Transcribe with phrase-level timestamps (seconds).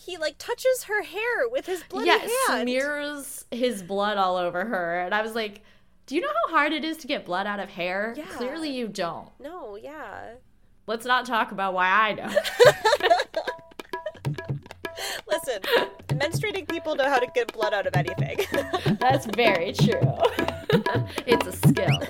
[0.00, 2.18] he like touches her hair with his bloody yeah,
[2.48, 2.62] hand.
[2.62, 5.00] smears his blood all over her.
[5.00, 5.62] And I was like,
[6.06, 8.14] do you know how hard it is to get blood out of hair?
[8.16, 8.24] Yeah.
[8.30, 9.28] Clearly you don't.
[9.38, 10.34] No, yeah.
[10.86, 12.32] Let's not talk about why I don't.
[15.28, 15.60] Listen,
[16.08, 18.38] menstruating people know how to get blood out of anything.
[19.00, 20.00] That's very true.
[21.26, 22.00] it's a skill.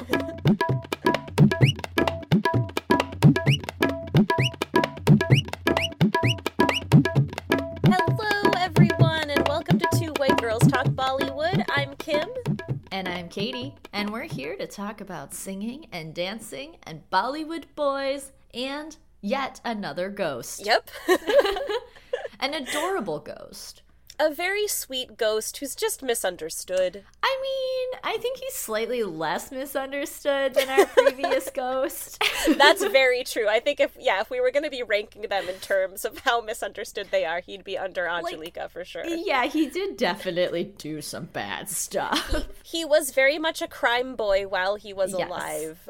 [13.30, 19.60] Katie, and we're here to talk about singing and dancing and Bollywood boys and yet
[19.64, 20.66] another ghost.
[20.66, 20.90] Yep.
[22.40, 23.82] An adorable ghost.
[24.22, 27.04] A very sweet ghost who's just misunderstood.
[27.22, 32.22] I mean, I think he's slightly less misunderstood than our previous ghost.
[32.58, 33.48] That's very true.
[33.48, 36.18] I think if yeah, if we were going to be ranking them in terms of
[36.18, 39.06] how misunderstood they are, he'd be under Angelica for sure.
[39.06, 42.46] yeah, he did definitely do some bad stuff.
[42.62, 45.26] He was very much a crime boy while he was Yes.
[45.28, 45.88] alive.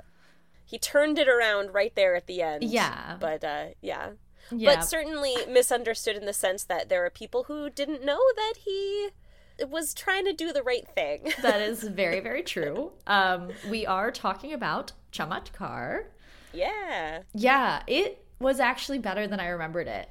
[0.64, 2.62] He turned it around right there at the end.
[2.62, 3.16] Yeah.
[3.18, 4.10] But uh yeah.
[4.52, 4.76] Yeah.
[4.76, 9.10] But certainly misunderstood in the sense that there are people who didn't know that he
[9.68, 11.32] was trying to do the right thing.
[11.42, 12.92] that is very, very true.
[13.06, 16.04] Um, we are talking about Chamatkar.
[16.52, 17.22] yeah.
[17.32, 20.08] Yeah, it was actually better than I remembered it.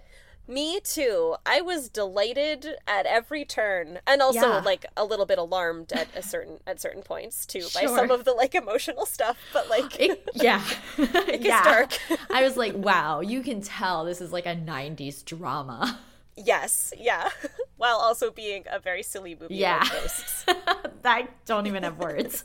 [0.49, 1.35] Me too.
[1.45, 4.61] I was delighted at every turn, and also Yeah.
[4.65, 8.25] like a little bit alarmed at a certain at certain points too by some of
[8.25, 9.37] the like emotional stuff.
[9.53, 10.63] But like, It, yeah.
[10.97, 11.97] it gets dark.
[12.31, 15.99] I was like, wow, you can tell this is like a 90s drama.
[16.35, 17.29] yes, yeah,
[17.77, 19.87] while also being a very silly movie Yeah.
[21.05, 22.41] I don't even have words.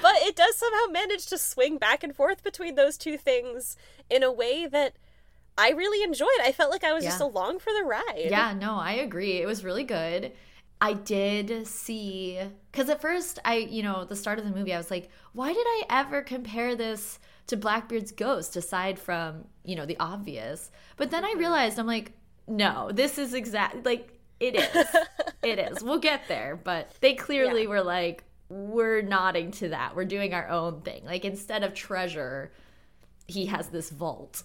[0.00, 3.76] But it does somehow manage to swing back and forth between those two things
[4.08, 4.94] in a way that
[5.58, 6.28] I really enjoyed.
[6.42, 8.26] I felt like I was just along for the ride.
[8.30, 9.40] yeah, no, I agree.
[9.40, 10.32] It was really good.
[10.80, 12.40] I did see
[12.72, 15.52] because at first I, you know, the start of the movie, I was like, why
[15.52, 20.72] did I ever compare this to Blackbeard's ghost aside from, you know, the obvious?
[20.96, 21.38] But then I mm-hmm.
[21.38, 22.12] realized I'm like,
[22.48, 24.86] no, this is exact like it is.
[25.44, 25.84] it is.
[25.84, 27.68] We'll get there, but they clearly Yeah.
[27.68, 29.94] were like, we're nodding to that.
[29.94, 31.04] We're doing our own thing.
[31.04, 32.50] Like instead of treasure,
[33.28, 34.42] he has this vault.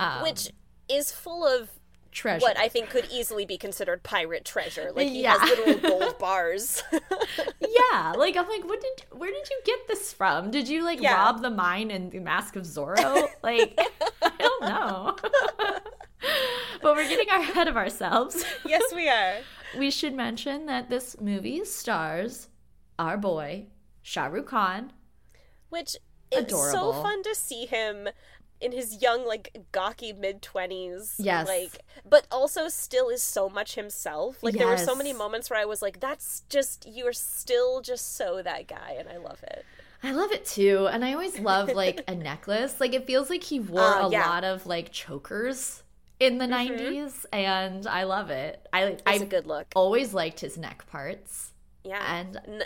[0.00, 0.50] Um, Which
[0.88, 1.70] is full of
[2.12, 2.42] treasure.
[2.42, 4.90] what I think could easily be considered pirate treasure.
[4.94, 5.36] Like he Yeah.
[5.38, 6.82] has little gold bars.
[6.92, 10.50] yeah, like I'm like, what did where did you get this from?
[10.50, 11.14] Did you like Yeah.
[11.14, 13.28] rob the mine in the Mask of Zorro?
[13.42, 13.78] Like,
[14.22, 15.16] I don't know.
[16.82, 18.44] but we're getting ahead of ourselves.
[18.64, 19.36] yes, we are.
[19.76, 22.48] We should mention that this movie stars
[22.98, 23.66] our boy
[24.02, 24.92] Shah Rukh Khan.
[25.68, 25.96] Which
[26.30, 26.92] it's Adorable.
[26.92, 28.08] so fun to see him
[28.64, 31.14] in his young, like gawky mid twenties.
[31.18, 31.46] Yes.
[31.46, 34.42] Like but also still is so much himself.
[34.42, 38.16] Like there were so many moments where I was like, That's just you're still just
[38.16, 39.64] so that guy and I love it.
[40.02, 42.78] I love it too, and I always love like a necklace.
[42.80, 44.28] Like it feels like he wore Uh, a yeah.
[44.28, 45.82] lot of like chokers
[46.20, 48.66] in the 90s and I love it.
[48.72, 49.66] I It's I a good look.
[49.74, 51.52] always liked his neck parts.
[51.82, 52.02] Yeah.
[52.18, 52.62] and N-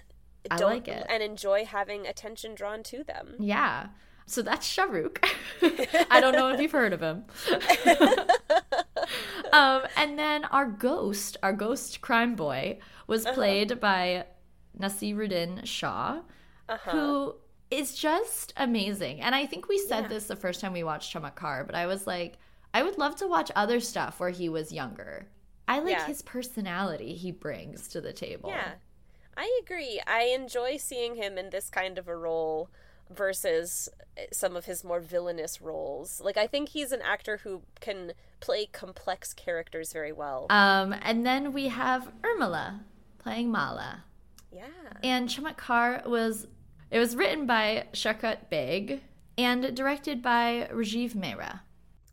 [0.50, 1.04] I don't, like it.
[1.08, 3.34] And enjoy having attention drawn to them.
[3.38, 3.88] Yeah.
[4.28, 5.24] So that's Shahrukh.
[6.10, 7.24] I don't know if you've heard of him.
[9.52, 14.26] um, and then our ghost, our ghost crime boy, was played by
[14.78, 16.20] Naseerudin Shah,
[16.68, 16.90] Uh-huh.
[16.90, 17.34] who
[17.70, 19.20] is just amazing.
[19.22, 20.08] And I think we said Yeah.
[20.08, 22.36] this the first time we watched Chamatkar, but I was like,
[22.74, 25.26] I would love to watch other stuff where he was younger.
[25.66, 26.06] I like Yeah.
[26.06, 28.50] his personality he brings to the table.
[28.50, 28.72] Yeah,
[29.36, 30.00] I agree.
[30.06, 32.70] I enjoy seeing him in this kind of a role
[33.14, 33.88] versus
[34.32, 36.20] some of his more villainous roles.
[36.20, 40.46] Like, I think he's an actor who can play complex characters very well.
[40.50, 42.80] Um, and then we have Urmila
[43.18, 44.04] playing Mala.
[44.52, 44.64] yeah.
[45.02, 46.46] And Chamatkar was
[46.90, 49.00] it was written by Shaukat Baig
[49.36, 51.60] and directed by Rajiv Mehra.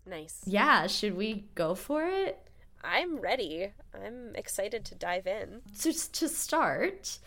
[0.06, 0.42] Nice.
[0.46, 2.45] Yeah, should we go for it?
[2.86, 3.72] I'm ready.
[3.94, 5.62] I'm excited to dive in.
[5.74, 7.18] So to start,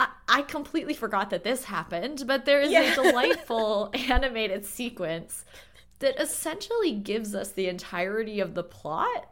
[0.00, 2.92] I, I completely forgot that this happened, but there is Yeah.
[2.92, 5.44] a delightful animated sequence
[6.00, 9.30] that essentially gives us the entirety of the plot.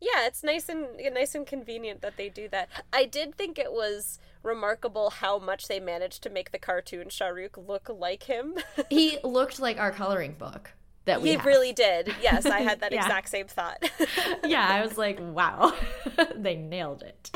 [0.00, 2.68] Yeah, it's nice and nice and convenient that they do that.
[2.92, 7.66] I did think it was remarkable how much they managed to make the cartoon Shahrukh
[7.66, 8.56] look like him.
[8.90, 10.72] He looked like our coloring book
[11.06, 11.44] that we he have.
[11.44, 12.14] really did.
[12.22, 13.02] Yes, I had that Yeah.
[13.04, 13.82] exact same thought.
[14.44, 15.72] yeah, I was like, wow,
[16.36, 17.30] they nailed it.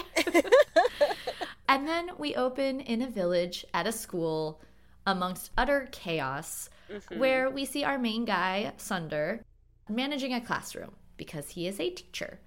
[1.68, 4.60] and then we open in a village at a school
[5.06, 7.18] amongst utter chaos mm-hmm.
[7.18, 9.42] where we see our main guy, Sunder,
[9.88, 12.38] managing a classroom because he is a teacher.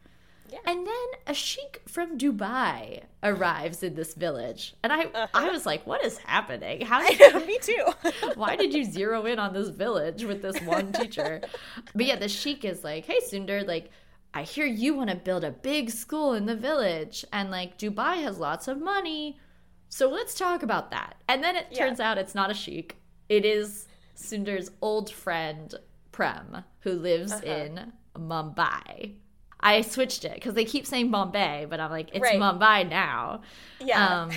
[0.52, 0.60] Yeah.
[0.66, 4.74] And then a sheik from Dubai arrives in this village.
[4.84, 5.28] And I Uh-huh.
[5.34, 6.82] I was like, what is happening?
[6.86, 7.86] How did know, me too.
[8.36, 11.42] why did you zero in on this village with this one teacher?
[11.96, 13.90] But yeah, the sheik is like, hey, Sundar, like,
[14.34, 18.16] I hear you want to build a big school in the village, and like Dubai
[18.24, 19.38] has lots of money.
[19.90, 21.16] So let's talk about that.
[21.28, 21.80] And then it Yeah.
[21.80, 22.98] turns out it's not a sheik,
[23.30, 25.74] it is Sundar's old friend,
[26.12, 27.46] Prem, who lives Uh-huh.
[27.46, 29.16] in Mumbai.
[29.64, 32.40] I switched it because they keep saying Bombay, but I'm like, it's Right.
[32.40, 33.42] Mumbai now.
[33.80, 34.22] yeah.
[34.24, 34.32] Um,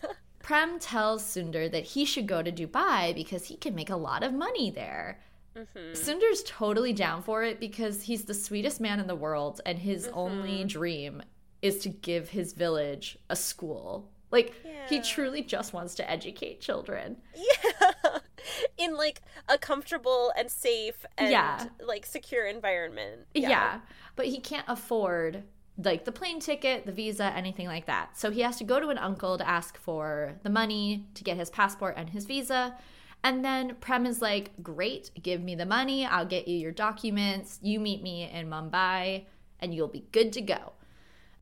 [0.40, 4.22] Prem tells Sundar that he should go to Dubai because he can make a lot
[4.22, 5.20] of money there.
[5.56, 5.92] Mhm.
[5.92, 10.08] Sundar's totally down for it because he's the sweetest man in the world and his
[10.08, 11.22] only dream
[11.60, 14.08] is to give his village a school.
[14.30, 14.54] Like
[14.88, 17.16] he truly just wants to educate children.
[17.34, 18.18] Yeah.
[18.78, 21.66] In like a comfortable and safe and Yeah.
[21.84, 23.26] like secure environment.
[23.34, 23.80] Yeah.
[24.20, 25.44] But he can't afford
[25.82, 28.18] like the plane ticket, the visa, anything like that.
[28.18, 31.38] So he has to go to an uncle to ask for the money to get
[31.38, 32.76] his passport and his visa.
[33.24, 36.04] And then Prem is like, Great, give me the money.
[36.04, 37.58] I'll get you your documents.
[37.62, 39.24] You meet me in Mumbai
[39.58, 40.74] and you'll be good to go.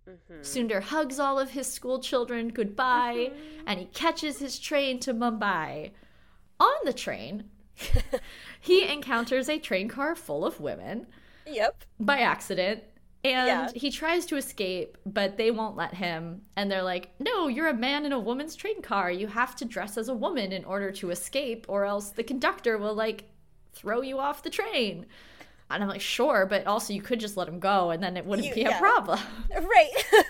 [0.09, 0.43] Mm-hmm.
[0.43, 3.65] Sundar hugs all of his school children goodbye mm-hmm.
[3.67, 5.91] and he catches his train to Mumbai.
[6.61, 7.51] On the train,
[8.61, 11.09] he encounters a train car full of women
[11.51, 11.85] Yep.
[12.01, 12.83] by accident.
[13.25, 13.69] And Yeah.
[13.75, 16.43] he tries to escape but they won't let him.
[16.57, 19.11] And they're like no you're a man in a woman's train car.
[19.11, 22.79] You have to dress as a woman in order to escape or else the conductor
[22.79, 23.25] will like
[23.73, 25.07] throw you off the train.
[25.71, 28.25] And i'm like sure but also you could just let him go and then it
[28.25, 29.19] wouldn't You- be a problem.
[29.61, 29.91] Right.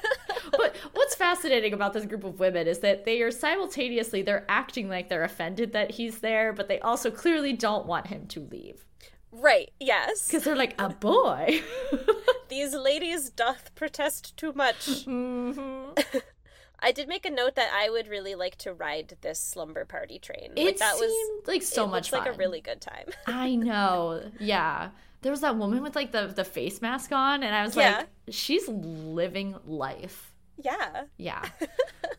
[0.53, 4.89] but what's fascinating about this group of women is that they are simultaneously they're acting
[4.89, 8.85] like they're offended that he's there but they also clearly don't want him to leave
[9.33, 9.71] right.
[9.81, 10.27] Yes.
[10.27, 11.61] because they're like a boy
[12.49, 15.05] These ladies doth protest too much.
[15.05, 15.53] hmm
[16.81, 20.21] I did make a note that I would really like to ride this slumber party
[20.21, 20.53] train.
[20.55, 21.13] It like that was
[21.47, 22.21] like so it much fun.
[22.21, 23.07] like a really good time.
[23.27, 24.23] I know.
[24.39, 24.91] Yeah.
[25.23, 27.97] There was that woman with like the the face mask on and I was Yeah.
[27.99, 30.33] like she's living life.
[30.57, 31.05] yeah.
[31.17, 31.45] Yeah.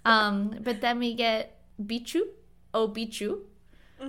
[0.05, 2.21] um but then we get Bichu,
[2.73, 3.39] Oh Bichu,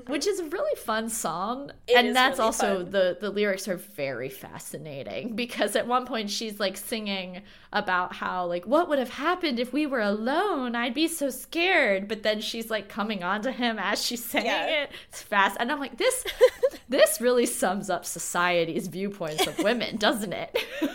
[0.07, 1.69] which is a really fun song.
[1.69, 1.71] Mm-hmm.
[1.89, 2.91] It and that's really also fun.
[2.91, 7.43] the the lyrics are very fascinating because at one point she's like singing
[7.73, 10.75] about how like what would have happened if we were alone?
[10.75, 12.09] I'd be so scared.
[12.09, 14.83] But then she's like coming on to him as she's saying Yeah.
[14.85, 14.91] it.
[15.09, 15.57] It's fast.
[15.61, 16.25] And I'm like this
[16.89, 20.57] this really sums up society's viewpoints of women, doesn't it?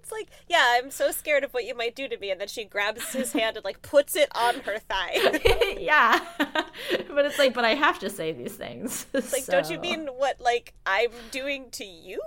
[0.00, 2.48] It's like, yeah, I'm so scared of what you might do to me, and then
[2.48, 5.76] she grabs his hand and like puts it on her thigh.
[5.78, 6.20] yeah.
[6.38, 9.06] but it's like, but I have to say these things.
[9.12, 12.20] It's like, don't you mean what like I'm doing to you?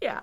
[0.00, 0.20] Yeah.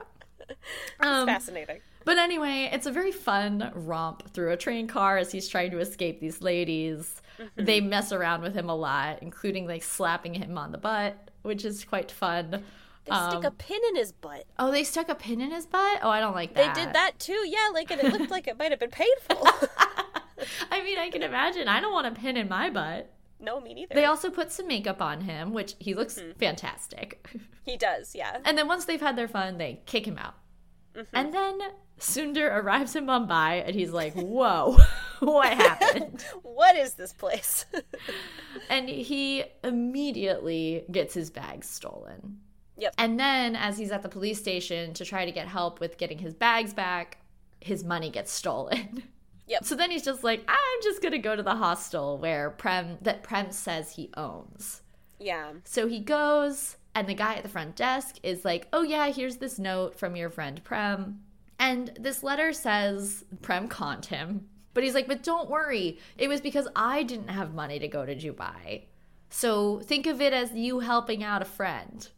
[0.99, 1.79] Um, Fascinating.
[2.03, 5.79] but anyway, it's a very fun romp through a train car as he's trying to
[5.79, 7.21] escape these ladies.
[7.39, 7.65] Mm-hmm.
[7.65, 11.65] They mess around with him a lot, including like slapping him on the butt, which
[11.65, 12.63] is quite fun.
[13.05, 14.45] They stick Um, a pin in his butt.
[14.59, 15.99] oh, they stuck a pin in his butt?
[16.01, 16.73] Oh, I don't like that.
[16.75, 17.69] They did that too, yeah.
[17.73, 19.47] Like, and it looked like it might have been painful.
[20.71, 21.67] I mean, I can imagine.
[21.67, 23.11] I don't want a pin in my butt.
[23.39, 23.93] no, me neither.
[23.95, 26.39] They also put some makeup on him, which he looks Mm-hmm.
[26.39, 27.29] fantastic.
[27.63, 28.39] he does, yeah.
[28.43, 30.35] And then once they've had their fun, they kick him out.
[30.95, 31.15] Mm-hmm.
[31.15, 31.59] And then
[31.99, 34.77] Sundar arrives in Mumbai and he's like, Whoa,
[35.19, 36.23] what happened?
[36.41, 37.65] What is this place?
[38.69, 42.39] and he immediately gets his bags stolen.
[42.77, 42.93] Yep.
[42.97, 46.17] And then, as he's at the police station to try to get help with getting
[46.17, 47.17] his bags back,
[47.61, 49.03] his money gets stolen.
[49.47, 49.63] Yep.
[49.63, 53.21] So then he's just like, I'm just gonna go to the hostel where Prem that
[53.21, 54.81] Prem says he owns.
[55.19, 55.51] yeah.
[55.65, 59.37] So he goes, and the guy at the front desk is like, Oh, yeah, here's
[59.37, 61.21] this note from your friend Prem.
[61.59, 64.47] And this letter says Prem conned him.
[64.73, 65.99] But he's like, But don't worry.
[66.17, 68.85] It was because I didn't have money to go to Dubai.
[69.29, 72.09] So think of it as you helping out a friend.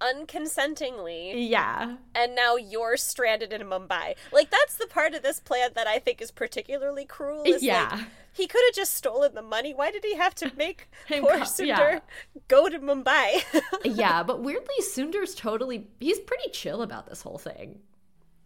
[0.00, 1.48] Unconsentingly.
[1.48, 1.96] Yeah.
[2.14, 4.14] And now you're stranded in Mumbai.
[4.32, 7.42] Like, that's the part of this plan that I think is particularly cruel.
[7.44, 7.88] Is Yeah.
[7.92, 9.74] Like, he could have just stolen the money.
[9.74, 12.00] Why did he have to make poor co- Sundar yeah.
[12.48, 13.42] go to Mumbai?
[13.84, 17.80] yeah, but weirdly, Sundar's totally, he's pretty chill about this whole thing.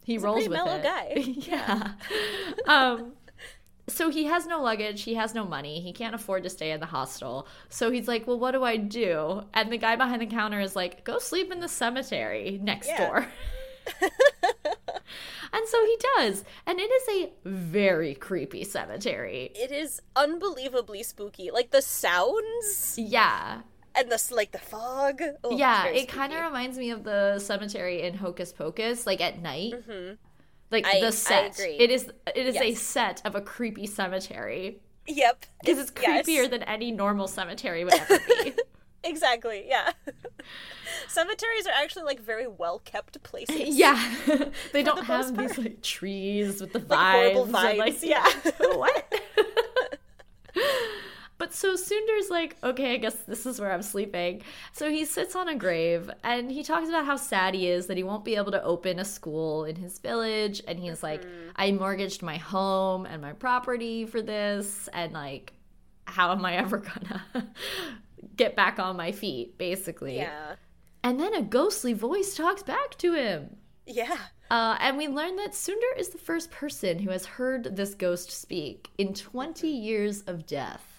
[0.04, 0.82] He a rolls pretty with mellow it.
[0.82, 1.12] guy.
[1.26, 1.92] yeah.
[2.66, 3.12] um,
[3.86, 6.80] so he has no luggage, he has no money, he can't afford to stay in
[6.80, 7.46] the hostel.
[7.68, 10.74] So he's like, "Well, what do I do?" And the guy behind the counter is
[10.76, 13.06] like, "Go sleep in the cemetery next Yeah.
[13.06, 13.26] door."
[15.52, 19.52] and so he does, and it is a very creepy cemetery.
[19.54, 21.50] it is unbelievably spooky.
[21.50, 22.94] Like, the sounds.
[22.98, 23.60] Yeah.
[23.94, 25.20] and the like the fog.
[25.44, 29.40] Oh, yeah, it kind of reminds me of the cemetery in Hocus Pocus, like at
[29.40, 29.72] night.
[29.74, 30.14] Mm-hmm.
[30.82, 31.58] I- I the set.
[31.60, 36.26] It is it is a set of a creepy cemetery Yep, because it's yes.
[36.26, 38.52] creepier than any normal cemetery would ever be.
[39.06, 39.66] Exactly.
[39.68, 39.90] Yeah.
[41.08, 43.54] Cemeteries are actually like very well kept places.
[43.76, 44.02] yeah,
[44.72, 47.34] they don't the have these like trees with the Like vines.
[47.34, 48.24] horrible and, like, yeah.
[48.76, 49.14] what?
[51.36, 54.42] But so Sundar's like, okay, I guess this is where I'm sleeping.
[54.72, 57.96] So he sits on a grave and he talks about how sad he is that
[57.96, 60.62] he won't be able to open a school in his village.
[60.68, 61.50] And he's like, Mm-hmm.
[61.56, 64.88] I mortgaged my home and my property for this.
[64.92, 65.52] And like,
[66.06, 66.78] how am I ever
[67.34, 67.48] gonna
[68.36, 70.16] get back on my feet, basically?
[70.16, 70.56] Yeah.
[71.02, 73.56] And then a ghostly voice talks back to him.
[73.86, 74.16] Yeah.
[74.50, 78.30] Uh, and we learn that Sundar is the first person who has heard this ghost
[78.30, 80.93] speak in 20 years of death.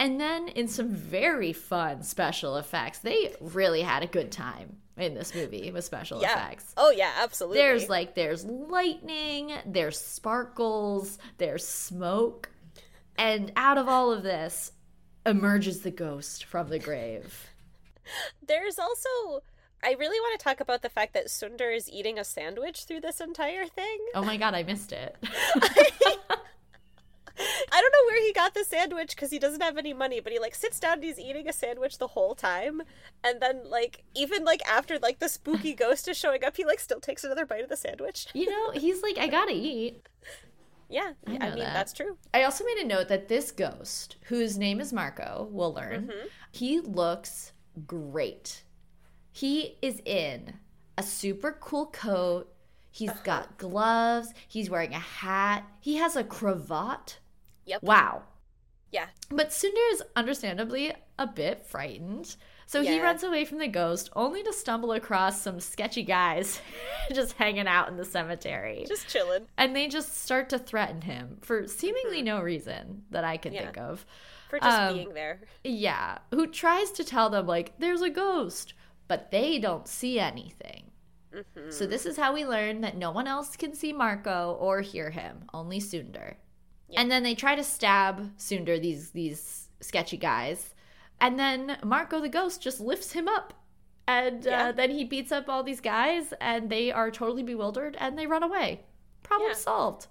[0.00, 5.14] And then, in some very fun special effects, they really had a good time in
[5.14, 6.32] this movie with special Yeah.
[6.32, 6.72] effects.
[6.76, 7.58] Oh yeah, absolutely.
[7.58, 12.50] There's like, there's lightning, there's sparkles, there's smoke.
[13.16, 14.72] And out of all of this
[15.26, 17.48] emerges the ghost from the grave.
[18.46, 19.42] There's also
[19.82, 23.00] I really want to talk about the fact that Sundar is eating a sandwich through
[23.00, 23.98] this entire thing.
[24.14, 25.16] Oh my god, I missed it.
[25.24, 26.16] I
[27.70, 30.38] don't know where he got the sandwich because he doesn't have any money, but he
[30.38, 32.82] like sits down and he's eating a sandwich the whole time,
[33.24, 36.80] and then like even like after like the spooky ghost is showing up, he like
[36.80, 38.26] still takes another bite of the sandwich.
[38.34, 40.06] you know, he's like, I gotta eat.
[40.88, 41.74] Yeah, I I, mean that.
[41.74, 42.16] that's true.
[42.32, 46.26] I also made a note that this ghost, whose name is Marco, we'll learn, mm-hmm.
[46.50, 47.52] he looks
[47.86, 48.62] great.
[49.32, 50.54] He is in
[50.96, 52.52] a super cool coat.
[52.90, 53.20] He's uh-huh.
[53.22, 54.32] got gloves.
[54.48, 55.64] He's wearing a hat.
[55.80, 57.18] He has a cravat.
[57.68, 57.82] Yep.
[57.82, 58.22] Wow.
[58.90, 62.36] Yeah, But Sundar is understandably a bit frightened.
[62.64, 66.60] So he runs away from the ghost only to stumble across some sketchy guys
[67.12, 68.84] just hanging out in the cemetery.
[68.88, 69.46] just chilling.
[69.58, 73.64] and they just start to threaten him for seemingly no reason that I can Yeah.
[73.64, 74.06] think of.
[74.48, 75.42] for just Um, being there.
[75.64, 78.72] Yeah, who tries to tell them, like, there's a ghost,
[79.06, 80.90] but they don't see anything.
[81.34, 81.70] Mm-hmm.
[81.70, 85.10] So, this is how we learn that no one else can see Marco or hear
[85.10, 86.36] him, only Sundar.
[86.88, 87.00] Yeah.
[87.00, 90.74] And then they try to stab Sundar, these, these sketchy guys.
[91.20, 93.52] And then Marco the ghost just lifts him up.
[94.06, 94.68] And Yeah.
[94.68, 98.26] uh, then he beats up all these guys, and they are totally bewildered and they
[98.26, 98.84] run away.
[99.22, 99.54] Problem Yeah.
[99.56, 100.06] solved.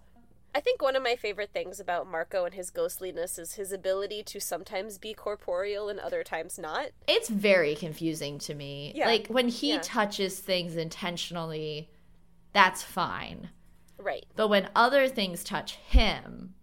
[0.54, 4.24] I think one of my favorite things about Marco and his ghostliness is his ability
[4.24, 6.90] to sometimes be corporeal and other times not.
[7.08, 8.92] It's very confusing to me.
[8.96, 9.06] Yeah.
[9.08, 9.80] Like when he Yeah.
[9.84, 11.90] touches things intentionally,
[12.54, 13.50] that's fine.
[13.98, 14.26] Right.
[14.36, 16.54] But when other things touch him,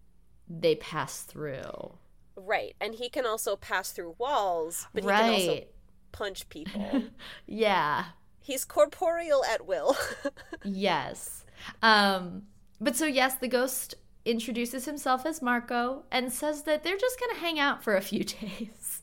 [0.48, 1.94] they pass through.
[2.36, 2.74] Right.
[2.80, 5.64] And he can also pass through walls, but he can also
[6.12, 7.04] punch people.
[7.46, 8.06] Yeah.
[8.40, 9.96] He's corporeal at will.
[10.64, 11.44] Yes.
[11.82, 12.42] Um
[12.80, 17.34] but so yes, the ghost introduces himself as Marco and says that they're just going
[17.34, 19.02] to hang out for a few days.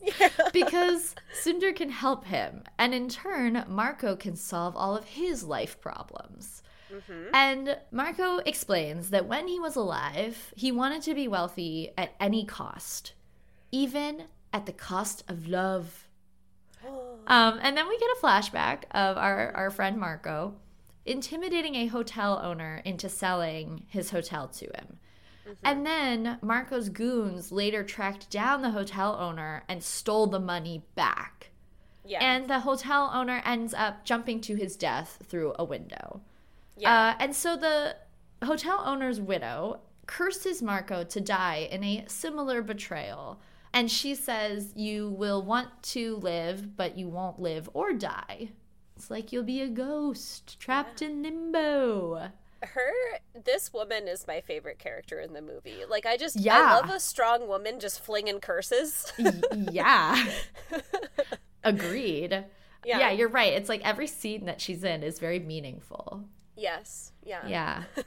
[0.52, 5.80] because Sundar can help him, and in turn, Marco can solve all of his life
[5.80, 6.62] problems.
[7.32, 12.44] And Marco explains that when he was alive, he wanted to be wealthy at any
[12.44, 13.14] cost,
[13.70, 16.08] even at the cost of love.
[17.24, 20.56] Um, and then we get a flashback of our, our friend Marco
[21.04, 24.98] intimidating a hotel owner into selling his hotel to him.
[25.62, 31.50] And then Marco's goons later tracked down the hotel owner and stole the money back.
[32.04, 32.18] yeah.
[32.20, 36.22] And the hotel owner ends up jumping to his death through a window.
[36.76, 37.10] Yeah.
[37.10, 37.96] Uh, and so the
[38.44, 43.40] hotel owner's widow curses Marco to die in a similar betrayal.
[43.74, 48.50] And she says, You will want to live, but you won't live or die.
[48.96, 52.28] It's like you'll be a ghost trapped in limbo.
[52.62, 52.92] her
[53.44, 55.78] this woman is my favorite character in the movie.
[55.88, 56.58] Like I just Yeah.
[56.58, 59.12] I love a strong woman just flinging curses.
[59.52, 60.22] Yeah.
[61.64, 62.44] Agreed.
[62.84, 62.98] Yeah.
[62.98, 63.52] yeah, you're right.
[63.52, 66.24] It's like every scene that she's in is very meaningful.
[66.62, 67.12] Yes.
[67.24, 67.46] Yeah.
[67.46, 67.82] Yeah.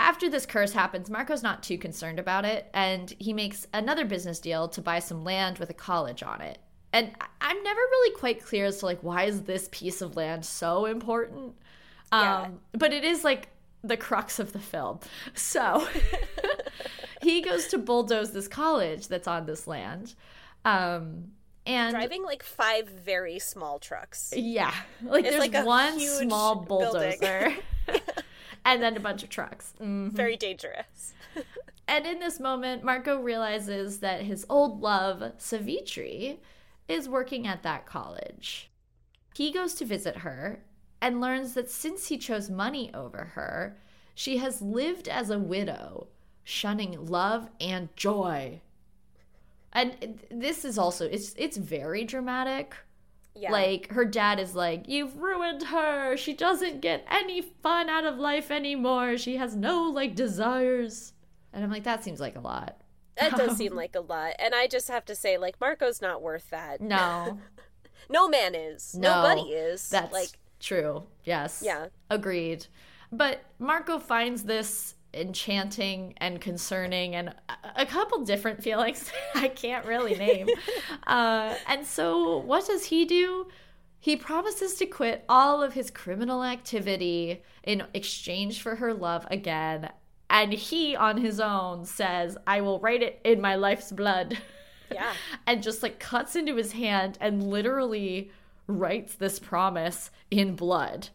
[0.00, 4.40] After this curse happens, Marco's not too concerned about it, and he makes another business
[4.40, 6.58] deal to buy some land with a college on it.
[6.92, 10.44] And I'm never really quite clear as to like why is this piece of land
[10.46, 11.54] so important.
[12.12, 12.48] Um, Yeah.
[12.72, 13.48] but it is like
[13.84, 15.00] the crux of the film.
[15.34, 15.86] So
[17.22, 20.14] he goes to bulldoze this college that's on this land.
[20.64, 21.32] Um,
[21.66, 24.32] and Driving like five very small trucks.
[24.36, 27.54] yeah, like It's there's like one small bulldozer,
[28.64, 29.74] and then a bunch of trucks.
[29.80, 30.12] Mhm.
[30.12, 31.14] Very dangerous.
[31.88, 36.38] And in this moment, Marco realizes that his old love, Savitri,
[36.86, 38.70] is working at that college.
[39.34, 40.62] He goes to visit her
[41.02, 43.76] and learns that since he chose money over her,
[44.14, 46.06] she has lived as a widow,
[46.44, 48.60] shunning love and joy.
[49.72, 52.74] And this is also it's it's very dramatic.
[53.34, 53.52] Yeah.
[53.52, 56.16] Like her dad is like, "You've ruined her.
[56.16, 59.16] She doesn't get any fun out of life anymore.
[59.16, 61.12] She has no like desires."
[61.52, 62.80] And I'm like, that seems like a lot.
[63.18, 64.34] That does seem like a lot.
[64.38, 66.80] And I just have to say, like, Marco's not worth that.
[66.80, 67.40] No.
[68.08, 68.94] no man is.
[68.94, 69.88] No, Nobody is.
[69.88, 71.04] That's like true.
[71.24, 71.62] Yes.
[71.64, 71.86] Yeah.
[72.08, 72.66] Agreed.
[73.12, 77.34] But Marco finds this enchanting and concerning and
[77.76, 80.48] a- couple different feelings I can't really name.
[81.06, 83.48] uh, and so what does he do?
[83.98, 89.90] He promises to quit all of his criminal activity in exchange for her love again.
[90.30, 94.38] And he, on his own, says, I will write it in my life's blood.
[94.92, 95.12] Yeah.
[95.46, 98.32] and just like cuts into his hand and literally
[98.66, 101.10] writes this promise in blood.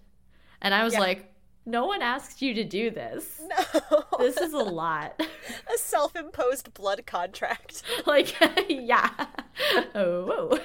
[0.61, 1.01] And I was Yeah.
[1.01, 1.33] like,
[1.65, 3.41] no one asked you to do this.
[3.91, 4.03] No.
[4.19, 5.19] This is a lot.
[5.21, 7.83] a self-imposed blood contract.
[8.05, 8.33] like,
[8.69, 9.09] yeah.
[9.93, 10.59] Oh, whoa.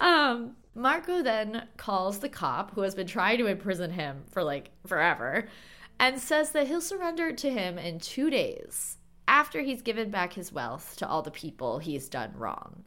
[0.00, 4.70] um, Marco then calls the cop who has been trying to imprison him for like
[4.86, 5.48] forever
[5.98, 8.96] and says that he'll surrender to him in two days
[9.28, 12.84] after he's given back his wealth to all the people he's done wrong.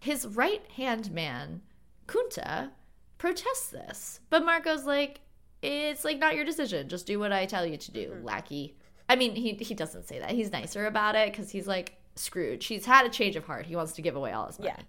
[0.00, 1.62] His right hand man,
[2.06, 2.70] Kunta,
[3.18, 5.20] protests this, but Marco's like,
[5.62, 6.88] it's like not your decision.
[6.88, 8.24] Just do what I tell you to do, mm-hmm.
[8.24, 8.76] lackey.
[9.08, 10.30] I mean, he he doesn't say that.
[10.30, 12.66] He's nicer about it because he's like Scrooge.
[12.66, 13.66] He's had a change of heart.
[13.66, 14.72] He wants to give away all his money.
[14.76, 14.84] Yeah.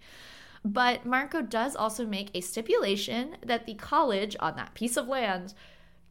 [0.65, 5.53] But Marco does also make a stipulation that the college on that piece of land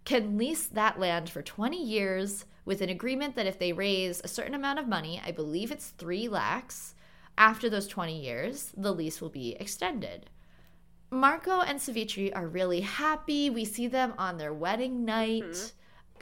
[0.04, 4.28] can lease that land for 20 years with an agreement that if they raise a
[4.28, 6.94] certain amount of money, I believe it's 3 lakhs,
[7.36, 10.28] after those 20 years, the lease will be extended.
[11.10, 13.50] Marco and Savitri are really happy.
[13.50, 15.42] We see them on their wedding night.
[15.42, 15.77] Mm-hmm.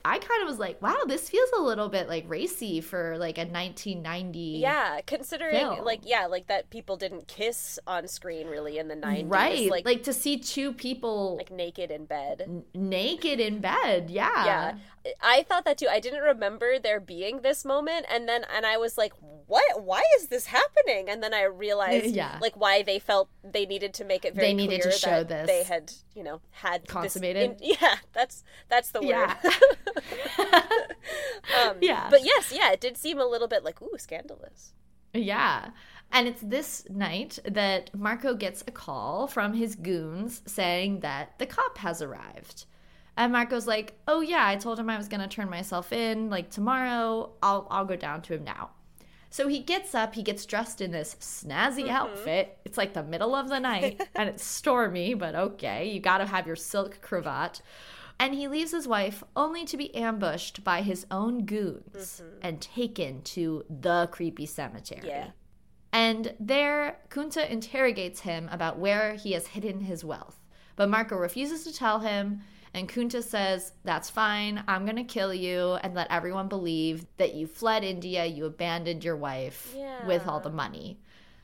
[0.06, 3.38] I kind of was like, wow, this feels a little bit like racy for like
[3.38, 4.38] a 1990.
[4.60, 5.84] Yeah, considering Film.
[5.84, 9.24] like yeah, like that people didn't kiss on screen really in the 90s.
[9.30, 9.70] Right.
[9.70, 12.42] Like Like, to see two people like naked in bed.
[12.46, 14.10] n- naked in bed.
[14.10, 14.44] Yeah.
[14.44, 14.74] Yeah.
[15.22, 15.86] I thought that too.
[15.88, 19.12] I didn't remember there being this moment and then and I was like,
[19.46, 19.84] "What?
[19.84, 22.38] Why is this happening?" And then I realized Yeah.
[22.40, 25.22] like why they felt they needed to make it very They needed to clear show
[25.24, 25.46] that this.
[25.46, 27.52] they had, you know, had this Consummated?
[27.52, 29.10] in- yeah, that's that's the word.
[29.10, 29.36] Yeah.
[31.64, 32.08] um, Yeah.
[32.10, 34.72] But yes, yeah, it did seem a little bit like, "Ooh, scandalous."
[35.12, 35.70] Yeah.
[36.12, 41.46] And it's this night that Marco gets a call from his goons saying that the
[41.46, 42.66] cop has arrived.
[43.16, 46.30] And Marco's like, "Oh yeah, I told him I was going to turn myself in
[46.30, 47.32] like tomorrow.
[47.42, 48.70] I'll I'll go down to him now."
[49.30, 52.58] So he gets up, he gets dressed in this snazzy outfit.
[52.64, 56.26] It's like the middle of the night and it's stormy, but okay, you got to
[56.26, 57.60] have your silk cravat.
[58.18, 62.38] And he leaves his wife only to be ambushed by his own goons mm-hmm.
[62.42, 65.06] and taken to the creepy cemetery.
[65.06, 65.30] Yeah.
[65.92, 70.40] And there, Kunta interrogates him about where he has hidden his wealth.
[70.76, 72.42] But Marco refuses to tell him,
[72.74, 77.46] and Kunta says, That's fine, I'm gonna kill you and let everyone believe that you
[77.46, 79.74] fled India, you abandoned your wife
[80.06, 80.98] with all the money.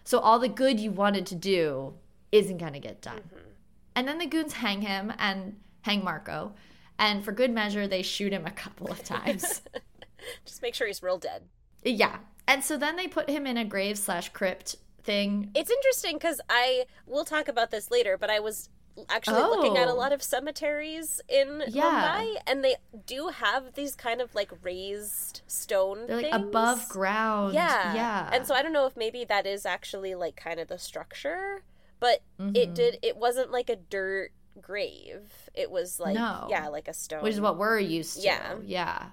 [0.05, 1.95] So all the good you wanted to do
[2.31, 3.21] isn't gonna get done.
[3.21, 3.49] Mm-hmm.
[3.95, 6.55] And then the goons hang him and hang Marco.
[6.99, 9.63] And for good measure, they shoot him a couple of times.
[10.45, 11.43] Just make sure he's real dead.
[11.85, 12.19] yeah.
[12.49, 16.41] And so then they put him in a grave slash crypt thing It's interesting because
[16.49, 18.69] I we'll talk about this later, but I was
[19.09, 19.97] actually looking at a Oh.
[19.97, 21.83] lot of cemeteries in Yeah.
[21.83, 26.07] Mumbai, and they do have these kind of like raised stone.
[26.07, 26.47] They're like things.
[26.49, 27.55] above ground.
[27.55, 28.31] Yeah, Yeah.
[28.33, 31.63] And so I don't know if maybe that is actually like kind of the structure,
[32.01, 32.75] but it Mhm.
[32.75, 32.99] did.
[33.03, 35.31] It wasn't like a dirt grave.
[35.55, 36.47] It was like No.
[36.51, 37.23] yeah, like a stone.
[37.23, 38.23] which is what we're used to.
[38.23, 38.55] Yeah.
[38.65, 39.07] Yeah.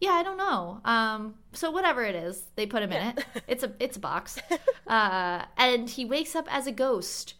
[0.00, 0.80] Yeah, I don't know.
[0.84, 3.24] Um, so whatever it is, they put him in it.
[3.48, 4.38] It's a it's a box.
[4.86, 7.34] Uh, and he wakes up as a ghost.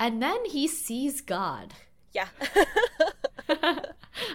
[0.00, 1.74] And then he sees God.
[2.12, 2.28] yeah.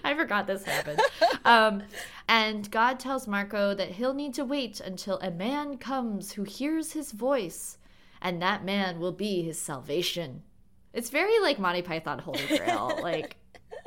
[0.04, 1.02] I forgot this happened.
[1.46, 1.84] Um,
[2.28, 6.92] and God tells Marco that he'll need to wait until a man comes who hears
[6.92, 7.78] his voice,
[8.22, 10.44] and that man will be his salvation.
[10.94, 13.00] It's very like Monty Python Holy Grail.
[13.04, 13.38] like,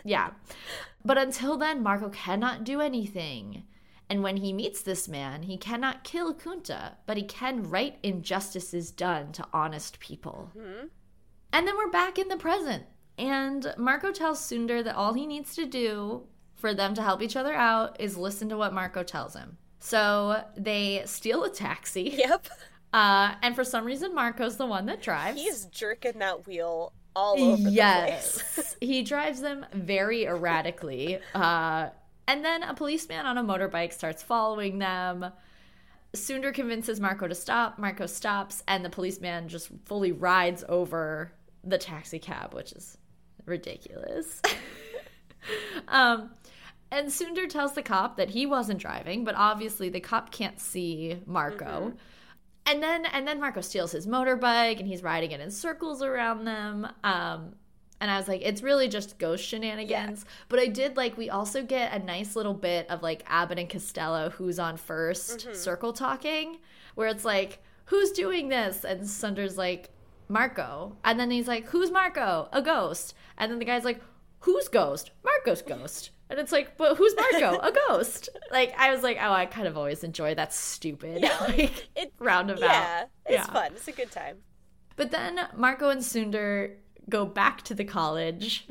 [0.04, 0.30] yeah.
[1.04, 3.64] But until then, Marco cannot do anything.
[4.08, 8.90] And when he meets this man, he cannot kill Kunta, but he can right injustices
[8.90, 10.50] done to honest people.
[10.56, 10.86] Mm-hmm.
[11.52, 12.84] And then we're back in the present.
[13.18, 17.36] And Marco tells Sundar that all he needs to do for them to help each
[17.36, 19.58] other out is listen to what Marco tells him.
[19.78, 22.46] So they steal a taxi yep.
[22.92, 25.40] Uh, and for some reason, Marco's the one that drives.
[25.40, 28.34] He's jerking that wheel all over yes.
[28.34, 28.76] the place.
[28.80, 31.18] he drives them very erratically.
[31.34, 31.88] Uh,
[32.26, 35.26] and then a policeman on a motorbike starts following them.
[36.14, 37.78] Sunder convinces Marco to stop.
[37.78, 41.32] Marco stops, and the policeman just fully rides over
[41.64, 42.98] the taxi cab, which is
[43.46, 44.42] ridiculous.
[45.88, 46.30] um,
[46.90, 51.18] and Sunder tells the cop that he wasn't driving, but obviously the cop can't see
[51.26, 51.64] Marco.
[51.64, 51.96] Mm-hmm.
[52.66, 56.44] And then and then Marco steals his motorbike and he's riding it in circles around
[56.44, 56.86] them.
[57.02, 57.54] Um,
[58.00, 60.24] and I was like, it's really just ghost shenanigans.
[60.48, 63.68] But I did like we also get a nice little bit of like Abbott and
[63.68, 65.54] Costello, who's on 1st Mm-hmm.
[65.54, 66.58] circle talking,
[66.94, 68.84] where it's like, who's doing this?
[68.84, 69.90] And Sunder's like,
[70.28, 70.96] Marco.
[71.04, 72.48] And then he's like, who's Marco?
[72.52, 73.14] A ghost.
[73.38, 74.00] And then the guy's like,
[74.40, 75.10] who's ghost?
[75.24, 76.10] Marco's ghost.
[76.32, 77.58] And it's like, but who's Marco?
[77.58, 78.30] A ghost.
[78.50, 82.14] Like I was like, oh, I kind of always enjoy that stupid Yeah, like It,
[82.18, 82.62] roundabout.
[82.62, 83.52] yeah, it's Yeah.
[83.52, 83.72] fun.
[83.76, 84.38] It's a good time.
[84.96, 86.78] But then Marco and Sunder
[87.10, 88.66] go back to the college,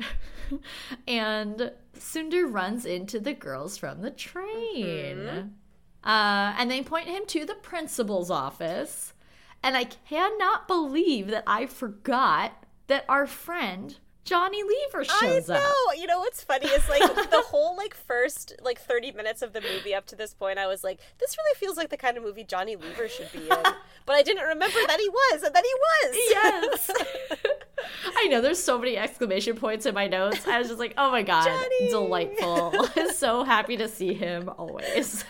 [1.06, 5.16] and Sunder runs into the girls from the train.
[5.18, 6.08] Mm-hmm.
[6.08, 9.14] Uh, and they point him to the principal's office.
[9.62, 15.56] And I cannot believe that I forgot that our friend Johnny Lever shows up.
[15.56, 15.68] I know.
[15.90, 15.98] up.
[15.98, 19.60] You know what's funny is like the whole like first like 30 minutes of the
[19.60, 22.22] movie up to this point I was like this really feels like the kind of
[22.22, 23.48] movie Johnny Lever should be in.
[24.06, 26.16] but I didn't remember that he was and that he was.
[26.30, 26.90] Yes.
[28.16, 30.46] I know there's so many exclamation points in my notes.
[30.46, 31.90] I was just like, oh my god, Johnny!
[31.90, 32.86] delightful.
[33.14, 35.24] so happy to see him always.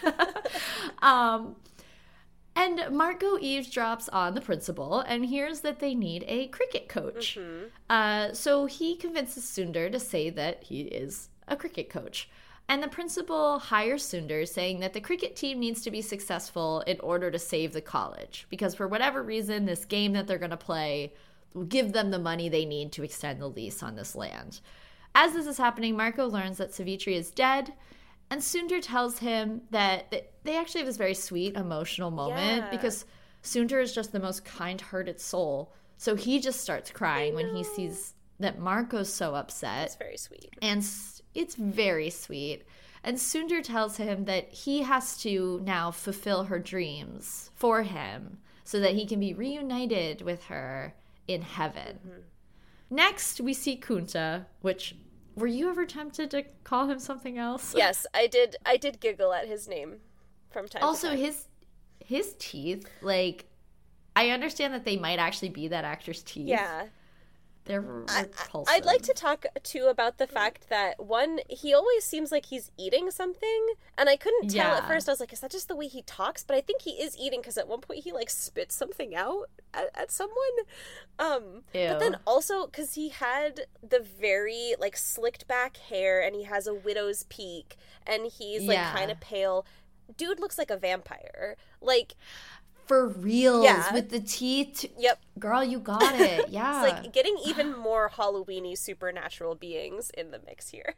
[1.00, 1.56] um
[2.54, 7.38] and Marco eavesdrops on the principal and hears that they need a cricket coach.
[7.88, 12.28] Uh, so he convinces Sunder to say that he is a cricket coach.
[12.68, 17.00] And the principal hires Sunder, saying that the cricket team needs to be successful in
[17.00, 18.46] order to save the college.
[18.50, 21.12] Because for whatever reason, this game that they're going to play
[21.54, 24.60] will give them the money they need to extend the lease on this land.
[25.14, 27.72] As this is happening, Marco learns that Savitri is dead.
[28.32, 30.10] And Sunder tells him that
[30.42, 32.70] they actually have this very sweet emotional moment Yeah.
[32.70, 33.04] because
[33.42, 35.74] Sunder is just the most kind-hearted soul.
[35.98, 39.88] So he just starts crying when he sees that Marco's so upset.
[39.88, 40.48] It's very sweet.
[40.62, 40.82] And
[41.34, 42.62] it's very sweet.
[43.04, 48.80] And Sunder tells him that he has to now fulfill her dreams for him so
[48.80, 50.94] that he can be reunited with her
[51.28, 51.98] in heaven.
[51.98, 52.20] Mm-hmm.
[52.88, 54.94] Next, we see Kunta, which
[55.36, 57.74] were you ever tempted to call him something else?
[57.76, 59.98] Yes, I did I did giggle at his name
[60.50, 61.24] from time Also, to time.
[61.24, 61.46] his
[62.04, 63.46] his teeth, like
[64.14, 66.48] I understand that they might actually be that actor's teeth.
[66.48, 66.86] Yeah.
[67.64, 68.72] They're I- repulsive.
[68.74, 72.70] I'd like to talk too about the fact that one, he always seems like he's
[72.76, 75.08] eating something, and I couldn't tell at first.
[75.08, 76.42] I was like, is that just the way he talks?
[76.42, 79.48] But I think he is eating because at one point he like spits something out
[79.72, 80.36] at, at someone.
[81.18, 86.42] Um, but then also because he had the very like slicked back hair, and he
[86.44, 88.92] has a widow's peak, and he's like Yeah.
[88.92, 89.64] kind of pale.
[90.16, 91.56] Dude looks like a vampire.
[91.80, 92.14] Like,
[92.86, 93.92] For reals Yeah.
[93.94, 94.84] with the teeth.
[94.98, 95.20] yep.
[95.38, 96.48] Girl, you got it.
[96.48, 96.84] Yeah.
[96.84, 100.94] It's like getting even more Halloweeny supernatural beings in the mix here.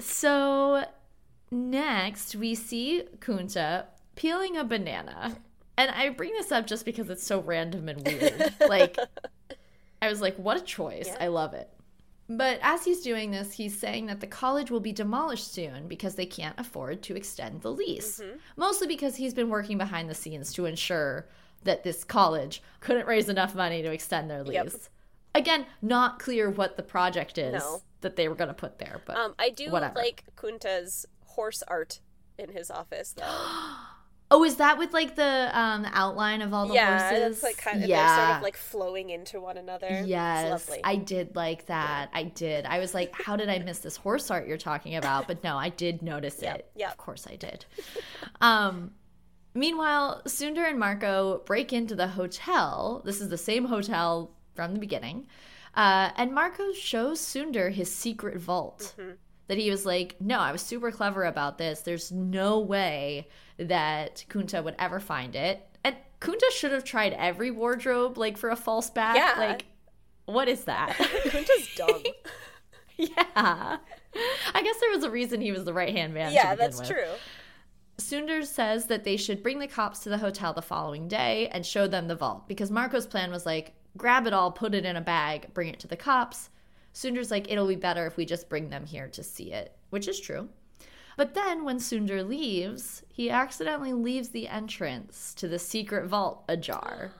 [0.00, 0.84] So
[1.50, 5.36] next we see Kunta peeling a banana.
[5.76, 8.54] And I bring this up just because it's so random and weird.
[8.68, 8.96] like
[10.02, 11.08] I was like, what a choice.
[11.08, 11.16] Yeah.
[11.20, 11.68] I love it.
[12.28, 16.14] But as he's doing this, he's saying that the college will be demolished soon because
[16.14, 18.20] they can't afford to extend the lease.
[18.20, 18.36] Mm-hmm.
[18.56, 21.26] Mostly because he's been working behind the scenes to ensure
[21.64, 24.54] that this college couldn't raise enough money to extend their lease.
[24.54, 24.72] Yep.
[25.34, 27.82] Again, not clear what the project is No.
[28.02, 29.94] that they were going to put there, but Um, I do Whatever.
[29.94, 32.00] like Kunta's horse art
[32.38, 33.24] in his office, though.
[34.30, 37.40] Oh, is that with like the um outline of all the yeah, horses?
[37.40, 38.16] that's like kind of yeah.
[38.16, 40.02] they're sort of like flowing into one another.
[40.04, 40.70] Yes.
[40.84, 42.10] I did like that.
[42.12, 42.66] I did.
[42.66, 45.26] I was like, how did I miss this horse art you're talking about?
[45.26, 46.70] But no, I did notice Yep, it.
[46.76, 47.64] Yeah, Of course I did.
[48.40, 48.92] um
[49.54, 53.02] meanwhile, Sunder and Marco break into the hotel.
[53.04, 55.26] This is the same hotel from the beginning.
[55.74, 58.94] Uh, and Marco shows Sunder his secret vault.
[58.98, 59.12] Mm-hmm.
[59.48, 61.80] That he was like, no, I was super clever about this.
[61.80, 65.66] There's no way that Kunta would ever find it.
[65.82, 69.16] And Kunta should have tried every wardrobe, like for a false back.
[69.16, 69.34] Yeah.
[69.38, 69.64] Like,
[70.26, 70.90] what is that?
[70.98, 72.02] Kunta's dumb.
[72.96, 73.78] yeah.
[74.54, 76.32] I guess there was a reason he was the right hand man.
[76.32, 76.88] yeah, that's with.
[76.88, 77.08] true.
[77.98, 81.66] Sunder says that they should bring the cops to the hotel the following day and
[81.66, 84.96] show them the vault because Marco's plan was like, grab it all, put it in
[84.96, 86.50] a bag, bring it to the cops.
[86.98, 90.08] Sunder's like, it'll be better if we just bring them here to see it, which
[90.08, 90.48] is true.
[91.16, 97.12] But then when Sundar leaves, he accidentally leaves the entrance to the secret vault ajar.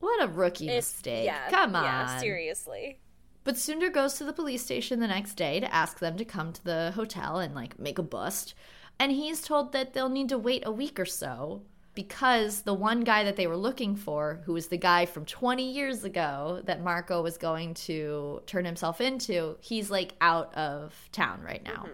[0.00, 1.24] What a rookie It's- mistake.
[1.24, 1.84] Yeah, Come on.
[1.84, 3.00] Yeah, seriously.
[3.44, 6.52] But Sundar goes to the police station the next day to ask them to come
[6.52, 8.52] to the hotel and like make a bust.
[8.98, 11.62] And he's told that they'll need to wait a week or so
[11.94, 15.72] because the one guy that they were looking for, who was the guy from 20
[15.72, 21.40] years ago that Marco was going to turn himself into, he's like out of town
[21.42, 21.86] right now.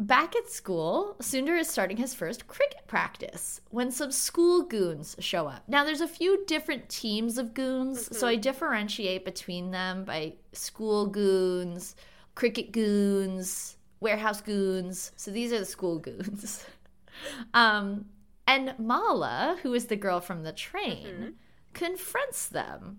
[0.00, 5.46] Back at school, Sundar is starting his first cricket practice when some school goons show
[5.46, 5.62] up.
[5.68, 11.06] Now, there's a few different teams of goons, so I differentiate between them by school
[11.06, 11.96] goons,
[12.34, 15.12] cricket goons, warehouse goons.
[15.16, 16.64] So these are the school goons.
[17.54, 18.06] um,
[18.50, 21.34] and Mala, who is the girl from the train,
[21.72, 22.98] confronts them,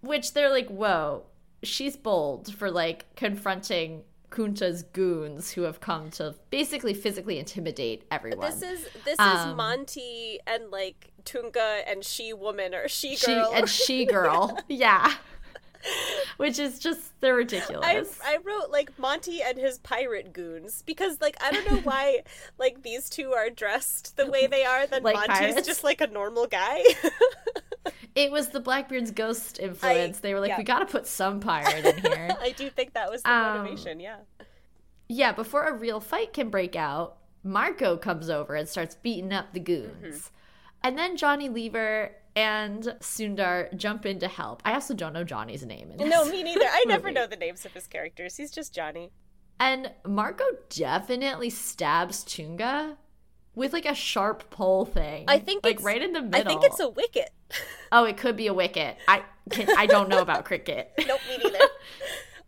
[0.00, 1.24] which they're like, whoa,
[1.62, 8.50] she's bold for like confronting Kunta's goons who have come to basically physically intimidate everyone.
[8.50, 13.34] This is this is Um, Monty and like Tunga and she woman or she she
[13.34, 13.52] girl.
[13.54, 14.58] and she girl.
[14.68, 15.12] yeah.
[16.36, 18.18] Which is just they're ridiculous.
[18.24, 22.22] I, I wrote like Monty and his pirate goons because like I don't know why
[22.58, 24.86] like these two are dressed the way they are.
[24.86, 25.66] Then Like Monty's pirates?
[25.66, 26.82] just like a normal guy.
[28.14, 30.18] it was the Blackbeard's ghost influence.
[30.20, 30.58] they were like, yeah.
[30.58, 32.36] we gotta put some pirate in here.
[32.40, 34.00] I do think that was the Um, motivation.
[34.00, 34.16] Yeah.
[35.08, 39.52] Yeah, before a real fight can break out, Marco comes over and starts beating up
[39.52, 39.92] the goons.
[40.16, 40.28] Mm-hmm.
[40.84, 44.62] And then Johnny Lever and Sundar jump in to help.
[44.64, 45.90] I also don't know Johnny's name.
[45.90, 46.64] In No, me neither.
[46.64, 48.36] I never know the names of his characters.
[48.36, 49.10] He's just Johnny.
[49.60, 52.96] And Marco definitely stabs Tunga
[53.54, 55.26] with like a sharp pole thing.
[55.28, 56.40] I think like it's- right in the middle.
[56.40, 57.30] I think it's a wicket.
[57.94, 58.96] Oh, it could be a wicket.
[59.06, 60.90] I can, I don't know about cricket.
[61.06, 61.58] nope, me neither.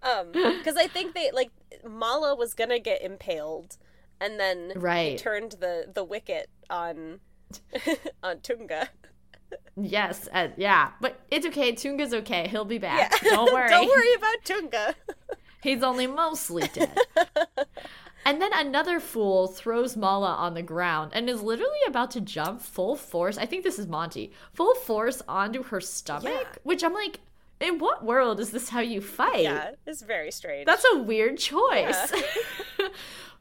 [0.03, 1.51] um, because I think they like
[1.87, 3.77] Mala was gonna get impaled,
[4.23, 5.19] and then he Right.
[5.19, 7.21] turned the the wicket on
[8.23, 8.89] on Tunga.
[9.77, 11.73] Yes, uh, yeah, but it's okay.
[11.73, 12.47] Tunga's okay.
[12.49, 13.21] He'll be back.
[13.23, 13.69] Don't worry.
[13.69, 14.95] Don't worry about Tunga.
[15.63, 16.97] He's only mostly dead.
[18.27, 22.61] and then another fool throws Mala on the ground and is literally about to jump
[22.61, 23.39] full force.
[23.39, 24.33] I think this is Monty.
[24.53, 26.59] Full force onto her stomach, Yeah.
[26.63, 27.21] which I'm like,
[27.61, 29.43] in what world is this how you fight?
[29.45, 30.67] Yeah, it's very strange.
[30.67, 32.13] That's a weird choice.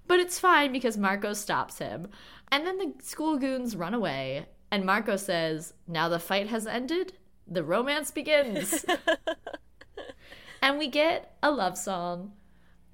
[0.07, 2.07] but it's fine because Marco stops him.
[2.51, 7.13] And then the school goons run away, and Marco says, Now the fight has ended,
[7.47, 8.83] the romance begins.
[10.63, 12.31] and we get a love song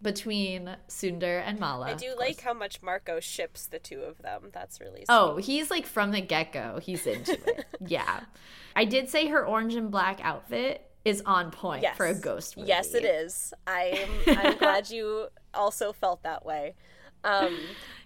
[0.01, 1.91] between Sundar and Mala.
[1.91, 4.49] I do like how much Marco ships the two of them.
[4.51, 5.07] That's really sweet.
[5.07, 6.81] Oh, he's like from the get go.
[6.83, 7.65] He's into it.
[7.87, 8.25] yeah.
[8.75, 11.95] I did say her orange and black outfit is on point yes.
[11.95, 12.67] for a ghost movie.
[12.67, 13.53] Yes, it is.
[13.65, 16.75] I'm I'm glad you also felt that way.
[17.23, 17.57] Um,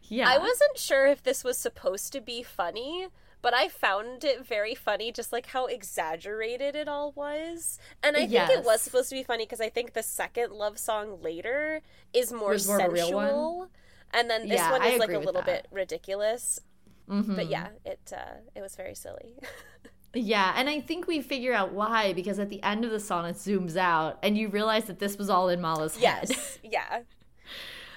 [0.10, 0.30] Yeah.
[0.30, 3.08] I wasn't sure if this was supposed to be funny,
[3.44, 7.78] but I found it very funny, just like how exaggerated it all was.
[8.02, 10.80] And I think it was supposed to be funny because I think the second love
[10.80, 11.82] song later
[12.14, 13.70] is more sensual,
[14.12, 15.64] and then this Yeah, one is like a little that.
[15.64, 16.60] bit ridiculous.
[17.10, 17.36] Mhm.
[17.36, 19.36] But yeah, it uh, it was very silly.
[20.16, 23.26] Yeah, and I think we figure out why because at the end of the song
[23.26, 26.30] it zooms out and you realize that this was all in Mala's head.
[26.30, 27.02] yes, yeah,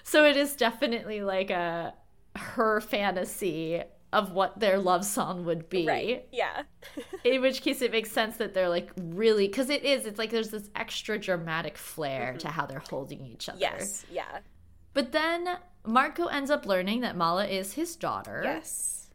[0.02, 1.94] So it is definitely like a
[2.37, 3.82] her fantasy
[4.18, 5.87] of what their love song would be.
[5.87, 6.62] right, yeah,
[7.24, 10.31] In which case it makes sense that they're like really cuz it is it's like
[10.37, 13.59] there's this extra dramatic flair to how they're holding each other.
[13.59, 13.79] Mm-hmm.
[13.79, 14.38] yes, yeah,
[14.98, 15.40] But then
[15.85, 18.40] Marco ends up learning that Mala is his daughter.
[18.52, 19.11] yes.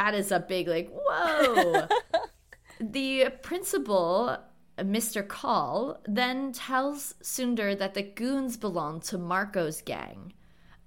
[0.00, 1.86] that is a big like whoa
[2.98, 4.36] the principal
[4.78, 10.32] mr call then tells sundar that the goons belong to marco's gang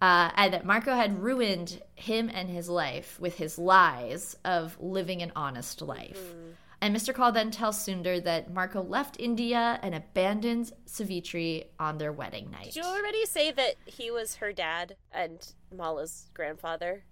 [0.02, 5.22] uh, and that marco had ruined him and his life with his lies of living
[5.22, 6.34] an honest life
[6.82, 12.12] and mr call then tells sundar that marco left india and abandoned savitri on their
[12.14, 17.04] wedding night Did you already say that he was her dad and Mala's grandfather?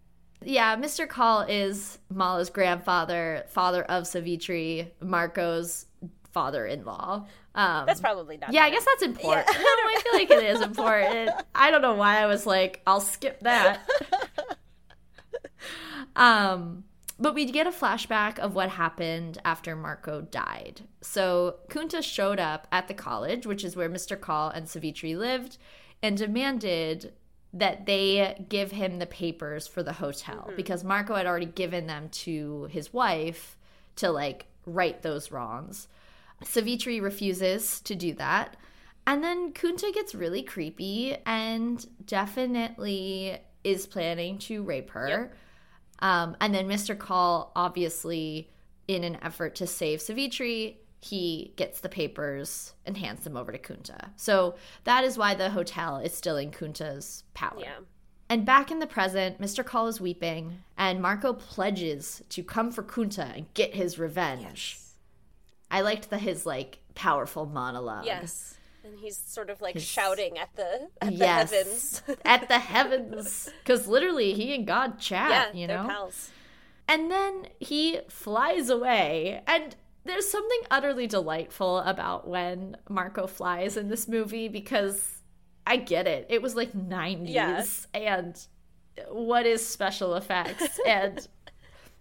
[0.44, 1.08] Yeah, Mr.
[1.08, 5.88] Call is Mala's grandfather, father of Savitri, Marco's
[6.32, 7.26] father-in-law.
[7.56, 8.54] Um, That's probably not.
[8.54, 9.48] yeah, I guess that's important.
[9.52, 9.58] Yeah.
[9.58, 11.32] No, I feel like it is important.
[11.56, 13.82] I don't know why I was like, I'll skip that.
[16.16, 16.84] um,
[17.20, 20.82] but we get a flashback of what happened after Marco died.
[21.02, 24.20] So Kunta showed up at the college, which is where Mr.
[24.20, 25.58] Call and Savitri lived,
[26.04, 27.14] and demanded
[27.54, 32.10] that they give him the papers for the hotel because Marco had already given them
[32.10, 33.58] to his wife
[33.96, 35.88] to like right those wrongs.
[36.44, 38.56] Savitri refuses to do that.
[39.06, 45.08] And then Kunta gets really creepy and definitely is planning to rape her.
[45.08, 45.34] Yep.
[46.00, 46.98] Um, and then Mr.
[46.98, 48.52] Call, obviously,
[48.88, 53.58] in an effort to save Savitri, he gets the papers and hands them over to
[53.58, 54.10] Kunta.
[54.16, 57.60] So that is why the hotel is still in Kunta's power.
[57.60, 57.80] Yeah.
[58.30, 59.64] And back in the present, Mr.
[59.64, 64.80] Call is weeping, and Marco pledges to come for Kunta and get his revenge.
[65.70, 68.06] I liked the his like powerful monologue.
[68.06, 68.56] Yes.
[68.84, 71.50] And he's sort of like shouting at the at Yes.
[71.50, 72.02] the heavens.
[72.26, 75.30] at the heavens, because literally he and God chat.
[75.54, 75.86] yeah, you know.
[75.88, 76.32] pals.
[76.88, 79.42] And then he flies away.
[79.46, 79.76] And
[80.06, 85.20] there's something utterly delightful about when Marco flies in this movie because
[85.66, 86.28] I get it.
[86.30, 87.66] It was like 90s Yeah.
[87.94, 88.40] and
[89.10, 91.28] what is special effects and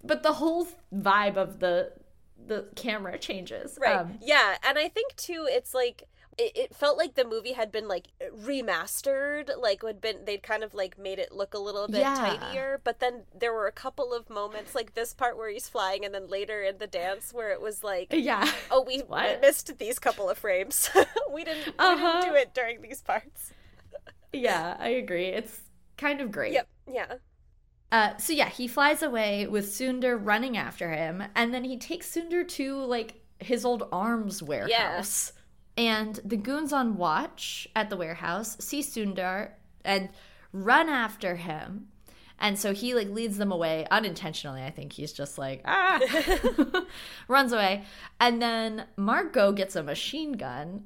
[0.05, 1.93] but the whole vibe of the
[2.47, 3.79] the camera changes.
[3.81, 3.97] Right.
[3.97, 6.05] Um, yeah, and I think too it's like
[6.39, 8.09] it, felt like the movie had been like
[8.45, 12.15] remastered, like would been they'd kind of like made it look a little bit Yeah.
[12.15, 16.05] tidier, but then there were a couple of moments like this part where he's flying
[16.05, 18.51] and then later in the dance where it was like yeah.
[18.71, 20.91] oh we, we missed these couple of frames.
[21.33, 22.21] we didn't we Uh-huh.
[22.21, 23.53] didn't do it during these parts.
[24.33, 25.27] Yeah, I agree.
[25.29, 25.61] It's
[25.97, 26.53] kind of great.
[26.53, 26.69] Yep.
[26.93, 27.15] Yeah.
[27.93, 32.15] Uh, so yeah, he flies away with Sundar running after him, and then he takes
[32.15, 35.33] Sundar to like his old arms warehouse.
[35.35, 35.43] Yeah.
[35.79, 39.51] And the goons on watch at the warehouse see Sundar
[39.85, 40.09] and
[40.53, 41.89] run after him.
[42.39, 44.63] And so he like leads them away unintentionally.
[44.63, 46.01] I think he's just like ah,
[47.29, 47.85] runs away,
[48.21, 50.85] and then Marco gets a machine gun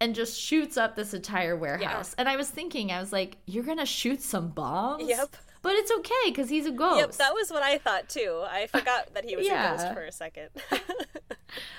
[0.00, 2.14] and just shoots up this entire warehouse.
[2.18, 5.08] And I was thinking, I was like, you're gonna shoot some bombs?
[5.08, 5.34] Yep.
[5.64, 7.00] But it's okay because he's a ghost.
[7.00, 8.44] Yep, that was what I thought too.
[8.48, 9.70] I forgot that he was a Yeah.
[9.72, 10.50] ghost for a second.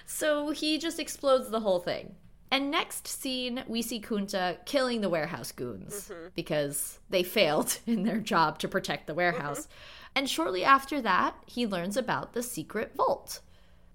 [0.06, 2.15] So he just explodes the whole thing.
[2.52, 6.28] And next scene, we see Kunta killing the warehouse goons mm-hmm.
[6.36, 9.17] because they failed in their job to protect the mm-hmm.
[9.17, 9.67] warehouse.
[10.15, 13.41] And shortly after that, he learns about the secret vault.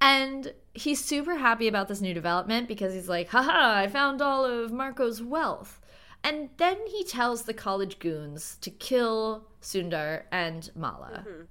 [0.02, 4.44] And he's super happy about this new development because he's like, haha, I found all
[4.44, 5.80] of Marco's wealth.
[6.22, 11.42] And then he tells the college goons to kill Sundar and Mala, mm-hmm.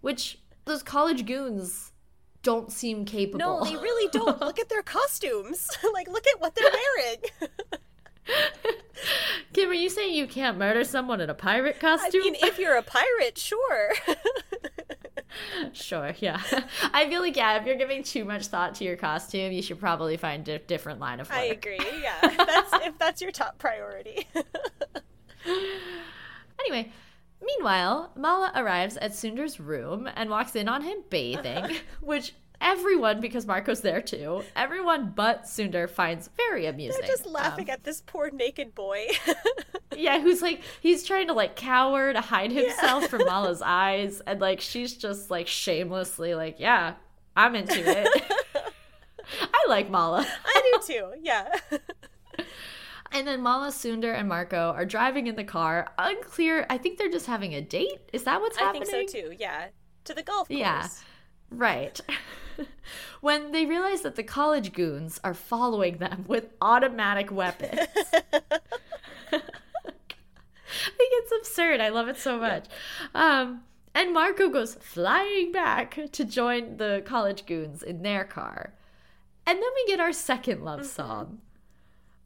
[0.00, 1.92] which those college goons
[2.42, 3.38] don't seem capable.
[3.38, 4.40] no, they really don't.
[4.40, 5.68] Look at their costumes.
[5.92, 7.50] like look at what they're wearing.
[9.52, 12.22] Kim, are you saying you can't murder someone in a pirate I costume?
[12.22, 13.94] mean, if you're a pirate, sure.
[15.72, 16.40] sure, yeah.
[16.92, 19.78] I feel like, yeah, if you're giving too much thought to your costume, you should
[19.78, 21.38] probably find a different line of work.
[21.38, 21.78] I agree.
[22.02, 24.26] Yeah, that's if that's your top priority.
[26.60, 26.90] Anyway,
[27.46, 33.46] meanwhile, Mala arrives at Sundar's room and walks in on him bathing, which everyone, because
[33.46, 37.00] Marco's there too, everyone but Sundar finds very amusing.
[37.00, 39.06] They're just laughing Um, at this poor naked boy.
[39.96, 44.40] yeah, who's like, he's trying to like cower to hide himself from Mala's eyes, and
[44.40, 46.94] like, she's just like shamelessly like, yeah,
[47.36, 48.08] I'm into it.
[49.52, 50.26] I like Mala.
[50.44, 51.12] I do too.
[51.20, 51.48] Yeah.
[53.12, 55.88] And then Mala, Sundar, and Marco are driving in the car.
[55.98, 56.66] Unclear.
[56.68, 58.00] I think they're just having a date.
[58.12, 58.82] Is that what's happening?
[58.82, 59.34] I think so too.
[59.38, 59.68] Yeah.
[60.04, 60.58] To the golf course.
[60.58, 60.88] Yeah.
[61.50, 62.00] Right.
[63.20, 67.80] when they realize that the college goons are following them with automatic weapons.
[70.78, 71.80] I think it's absurd.
[71.80, 72.66] I love it so much.
[73.14, 73.62] Um,
[73.94, 78.74] and Marco goes flying back to join the college goons in their car.
[79.46, 81.38] And then we get our second love song,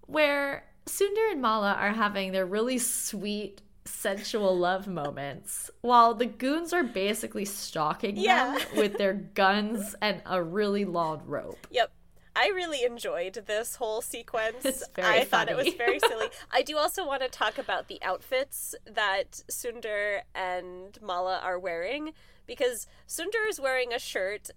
[0.07, 6.73] where Sundar and Mala are having their really sweet, sensual love moments, while the goons
[6.73, 8.59] are basically stalking Yeah.
[8.59, 11.67] them with their guns and a really long rope.
[11.71, 11.93] Yep.
[12.37, 14.65] I really enjoyed this whole sequence.
[14.65, 16.29] It's very I thought it was very silly.
[16.53, 22.13] I do also want to talk about the outfits that Sundar and Mala are wearing
[22.47, 24.51] because Sundar is wearing a shirt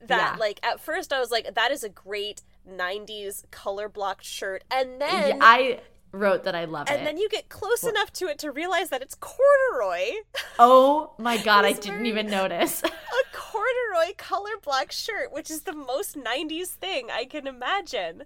[0.00, 0.36] that Yeah.
[0.38, 5.00] like at first I was like that is a great 90s color blocked shirt and
[5.00, 5.80] then Yeah, I
[6.18, 6.98] wrote that I love and it.
[6.98, 10.12] And then you get close enough to it to realize that it's corduroy.
[10.58, 12.82] oh my god, I didn't even notice.
[12.84, 18.24] a corduroy color black shirt, which is the most 90s thing I can imagine.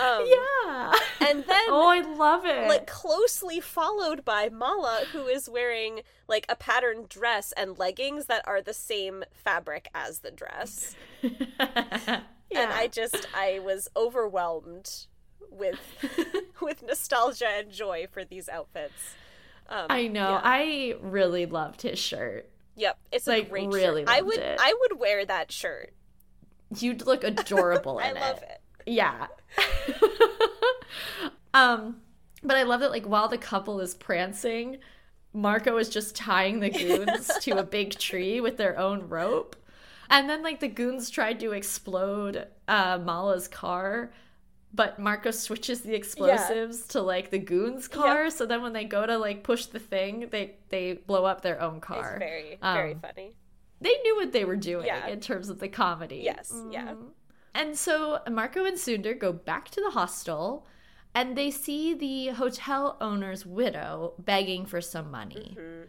[0.00, 0.92] Um, yeah.
[1.20, 2.68] And then, oh, I love it.
[2.68, 8.46] like, closely followed by Mala, who is wearing, like, a patterned dress and leggings that
[8.46, 10.94] are the same fabric as the dress.
[11.22, 12.20] yeah.
[12.54, 15.06] And I just, I was overwhelmed
[15.52, 15.78] with
[16.60, 19.14] with nostalgia and joy for these outfits.
[19.68, 20.30] Um, I know.
[20.30, 20.40] yeah.
[20.42, 22.50] I really loved his shirt.
[22.76, 24.04] Yep, it's like, a great really.
[24.06, 24.58] I would, it.
[24.60, 25.92] I would wear that shirt.
[26.78, 28.22] You'd look adorable in it.
[28.22, 28.60] I love it.
[28.86, 29.26] Yeah.
[31.54, 32.00] um,
[32.42, 34.78] but I love that like while the couple is prancing,
[35.32, 39.56] Marco is just tying the goons to a big tree with their own rope.
[40.10, 44.12] And then like the goons tried to explode uh, Mala's car,
[44.74, 48.30] but Marco switches the explosives to like the goons' car.
[48.30, 51.60] So then when they go to like push the thing, they they blow up their
[51.60, 52.14] own car.
[52.14, 53.32] It's very very Um, funny.
[53.80, 55.08] They knew what they were doing Yeah.
[55.08, 56.20] in terms of the comedy.
[56.24, 56.92] Yes, yeah.
[56.94, 57.10] Mhm.
[57.54, 60.66] And so Marco and Sundar go back to the hostel
[61.14, 65.56] and they see the hotel owner's widow begging for some money.
[65.58, 65.88] Mhm.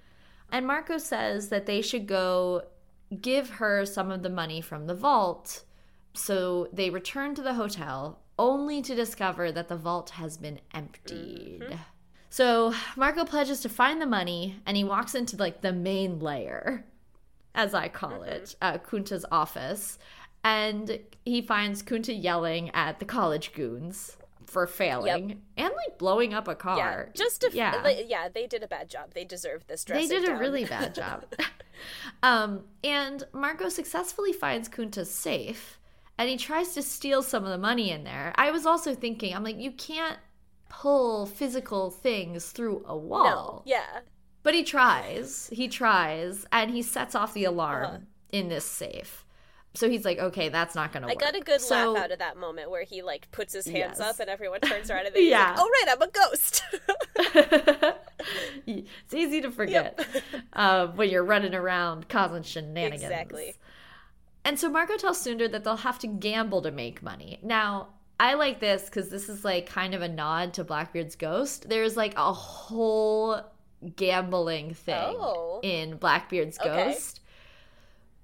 [0.51, 2.63] And Marco says that they should go
[3.21, 5.63] give her some of the money from the vault.
[6.13, 11.79] So they return to the hotel only to discover that the vault has been emptied.
[12.29, 16.83] So Marco pledges to find the money and he walks into like the main layer,
[17.53, 19.99] as I call it, uh, Kunta's office.
[20.43, 26.47] And he finds Kunta yelling at the college goons for failing and like blowing up
[26.47, 26.77] a car.
[26.77, 27.87] Yeah, just to yeah.
[27.87, 28.01] yeah.
[28.07, 29.13] yeah, they did a bad job.
[29.13, 31.25] They deserved this They did a really bad job.
[32.23, 35.79] um, and Marco successfully finds Kunta's safe
[36.17, 38.33] and he tries to steal some of the money in there.
[38.35, 40.17] I was also thinking, I'm like, you can't
[40.69, 43.63] pull physical things through a wall.
[43.65, 43.99] no, yeah,
[44.43, 45.49] But he tries.
[45.51, 47.97] He tries and he sets off the alarm Uh-huh.
[48.31, 49.25] in this safe.
[49.75, 51.13] So he's like, okay, that's not going to work.
[51.21, 51.33] I work.
[51.33, 53.97] got a good So- laugh out of that moment where he like puts his hands
[53.97, 54.01] Yes.
[54.01, 55.49] up and everyone turns around and he's Yeah.
[55.51, 56.63] like, "Oh right, I'm a ghost."
[58.67, 60.05] it's easy to forget
[60.53, 63.03] um, when you're running around causing shenanigans.
[63.03, 63.55] Exactly.
[64.45, 67.39] And so Marco tells Sundar that they'll have to gamble to make money.
[67.41, 67.89] Now,
[68.19, 71.69] I like this because this is like kind of a nod to Blackbeard's ghost.
[71.69, 73.41] There's like a whole
[73.95, 75.59] gambling thing Oh.
[75.63, 76.69] in Blackbeard's Okay.
[76.91, 77.21] ghost.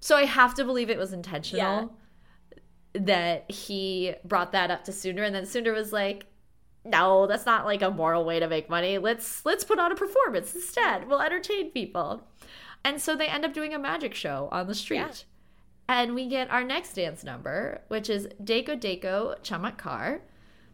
[0.01, 1.93] So I have to believe it was intentional
[2.93, 6.25] that he brought that up to Sundar, and then Sundar was like,
[6.85, 8.97] "No, that's not like a moral way to make money.
[8.97, 11.07] Let's let's put on a performance instead.
[11.07, 12.27] We'll entertain people."
[12.83, 14.97] And so they end up doing a magic show on the street.
[14.97, 15.11] Yeah.
[15.89, 20.19] And we get our next dance number, which is Dekho Dekho Chamatkar.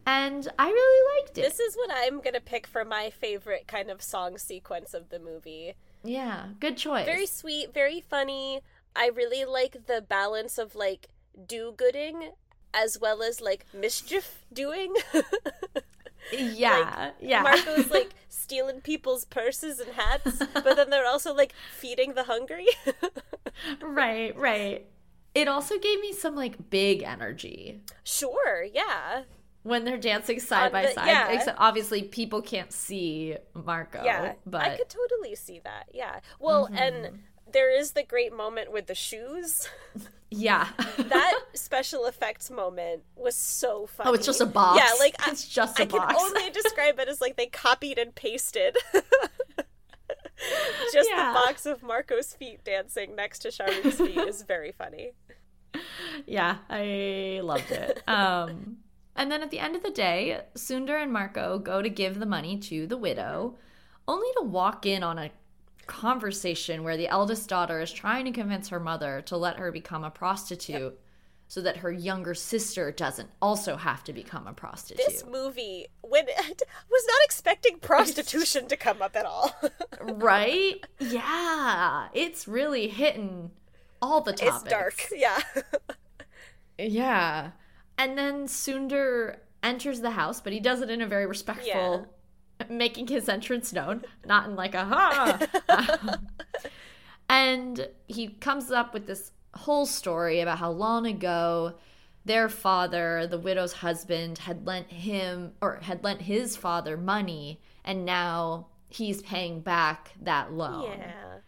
[0.04, 1.40] And I really liked it.
[1.40, 5.18] this is what I'm gonna pick for my favorite kind of song sequence of the
[5.18, 5.74] movie.
[6.04, 7.06] yeah, good choice.
[7.06, 8.60] Very sweet, very funny.
[8.94, 11.08] I really like the balance of like
[11.46, 12.32] do-gooding
[12.74, 14.94] as well as like mischief doing.
[16.32, 17.42] yeah, yeah.
[17.42, 22.66] Marco's like stealing people's purses and hats, but then they're also like feeding the hungry.
[23.80, 24.86] right, right.
[25.36, 29.22] It also gave me some like big energy sure, yeah.
[29.62, 31.06] when they're dancing side On by the- side.
[31.08, 31.28] yeah.
[31.32, 34.02] Except obviously people can't see Marco.
[34.04, 35.88] Yeah, but I could totally see that.
[35.92, 36.20] Yeah.
[36.40, 36.76] Well, Mm-hmm.
[36.76, 37.18] and
[37.52, 39.68] there is the great moment with the shoes.
[40.30, 40.68] yeah.
[40.96, 44.10] That special effects moment was so funny.
[44.10, 44.80] oh, it's just a box.
[44.82, 46.14] Yeah, like I- it's just a I box.
[46.14, 48.76] can only describe it as like they copied and pasted.
[50.92, 51.28] just Yeah.
[51.28, 55.12] the box of Marco's feet dancing next to Shah Rukh's feet is very funny.
[56.26, 58.02] yeah, I loved it.
[58.08, 58.78] Um,
[59.14, 62.26] and then at the end of the day, Sundar and Marco go to give the
[62.26, 63.56] money to the widow,
[64.06, 65.30] only to walk in on a
[65.86, 70.04] conversation where the eldest daughter is trying to convince her mother to let her become
[70.04, 70.98] a prostitute
[71.48, 75.06] so that her younger sister doesn't also have to become a prostitute.
[75.06, 76.26] This movie, when
[76.90, 79.54] was not expecting prostitution to come up at all.
[80.00, 80.84] right?
[80.98, 83.52] Yeah, it's really hitting
[84.02, 84.62] all the topics.
[84.62, 85.06] it's dark.
[85.14, 85.40] Yeah.
[86.78, 87.50] Yeah.
[87.98, 92.06] And then Sundar enters the house, but he does it in a very respectful,
[92.68, 95.38] making his entrance known, not in like a ha.
[97.28, 101.74] and he comes up with this whole story about how long ago
[102.26, 108.04] their father, the widow's husband, had lent him or had lent his father money, and
[108.04, 110.98] now he's paying back that loan.
[110.98, 111.38] Yeah.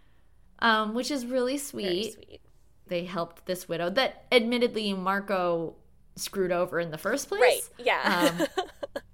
[0.60, 2.40] Um, which is really sweet sweet.
[2.88, 5.76] they helped this widow that admittedly Marco
[6.16, 7.40] screwed over in the first place.
[7.40, 7.60] Right.
[7.78, 8.48] Yeah.
[8.58, 8.64] Um,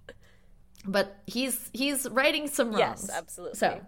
[0.86, 3.06] but he's he's righting some wrongs.
[3.08, 3.58] yes, absolutely.
[3.58, 3.80] So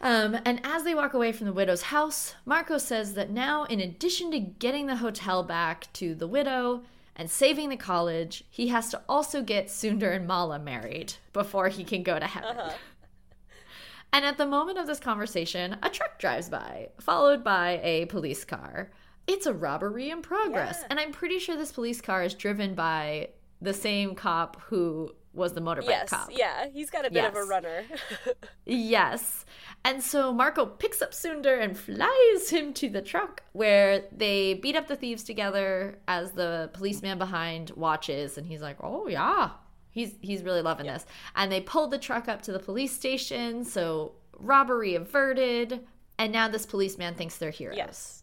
[0.00, 3.80] um, and as they walk away from the widow's house, Marco says that now, in
[3.80, 6.82] addition to getting the hotel back to the widow
[7.14, 11.84] and saving the college, he has to also get Sundar and Mala married before he
[11.84, 12.56] can go to heaven.
[12.56, 12.72] Uh-huh.
[14.12, 18.44] And at the moment of this conversation, a truck drives by, followed by a police
[18.44, 18.90] car.
[19.26, 20.78] It's a robbery in progress.
[20.80, 20.86] Yeah.
[20.90, 23.28] And I'm pretty sure this police car is driven by
[23.60, 26.08] the same cop who was the motorbike yes.
[26.10, 26.28] cop.
[26.32, 26.66] Yeah.
[26.72, 27.84] He's got a bit of a runner.
[28.66, 29.44] Yes.
[29.84, 34.76] And so Marco picks up Sundar and flies him to the truck where they beat
[34.76, 39.50] up the thieves together as the policeman behind watches and he's like, "Oh yeah."
[39.90, 41.04] He's he's really loving this.
[41.34, 45.86] And they pull the truck up to the police station, so robbery averted,
[46.18, 47.76] and now this policeman thinks they're heroes.
[47.76, 48.22] Yes.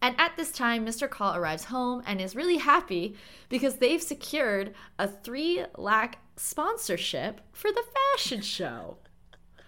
[0.00, 1.10] And at this time, Mr.
[1.10, 3.16] Call arrives home and is really happy
[3.48, 7.82] because they've secured a three lakh sponsorship for the
[8.14, 8.98] fashion show.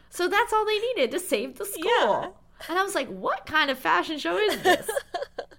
[0.08, 1.82] So that's all they needed to save the school.
[1.84, 2.28] Yeah.
[2.68, 4.88] And I was like, what kind of fashion show is this?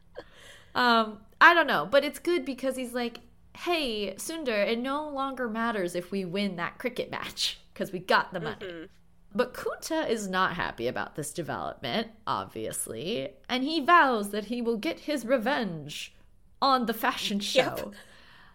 [0.75, 3.19] um, I don't know, but it's good because he's like,
[3.61, 8.33] hey, Sundar, it no longer matters if we win that cricket match because we got
[8.33, 8.87] the money.
[9.33, 14.77] But Kunta is not happy about this development, obviously, and he vows that he will
[14.77, 16.13] get his revenge
[16.61, 17.75] on the fashion show.
[17.77, 17.93] Yep.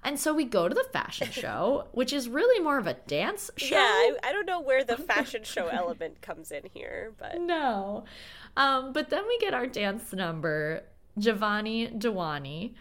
[0.02, 3.50] And so we go to the fashion show, which is really more of a dance
[3.56, 3.76] show.
[3.76, 8.04] Yeah, I, I don't know where the fashion show element comes in here, but No.
[8.56, 10.82] Um, but then we get our dance number,
[11.18, 12.74] Jawani Deewani.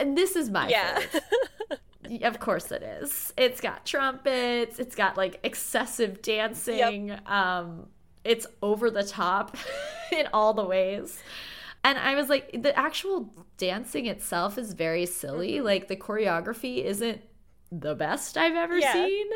[0.00, 0.98] And this is my yeah.
[0.98, 1.22] favorite.
[2.22, 3.32] Of course it is.
[3.38, 7.12] It's got trumpets, it's got like excessive dancing.
[7.26, 7.86] Um
[8.24, 9.56] it's over the top
[10.12, 11.18] in all the ways.
[11.82, 15.62] And I was like the actual dancing itself is very silly.
[15.62, 17.22] Like the choreography isn't
[17.72, 18.92] the best I've ever Yeah.
[18.92, 19.26] seen.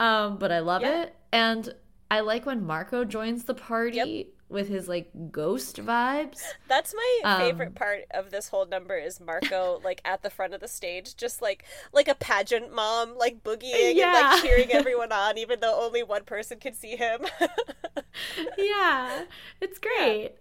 [0.00, 1.02] Um but I love Yeah.
[1.04, 1.72] it and
[2.10, 6.42] I like when Marco joins the party with his like ghost vibes.
[6.68, 10.54] That's my Um, favorite part of this whole number is Marco like at the front
[10.54, 15.12] of the stage, just like like a pageant mom, like boogieing and like cheering everyone
[15.12, 17.20] on, even though only one person can see him.
[18.58, 19.24] yeah,
[19.60, 20.32] it's great.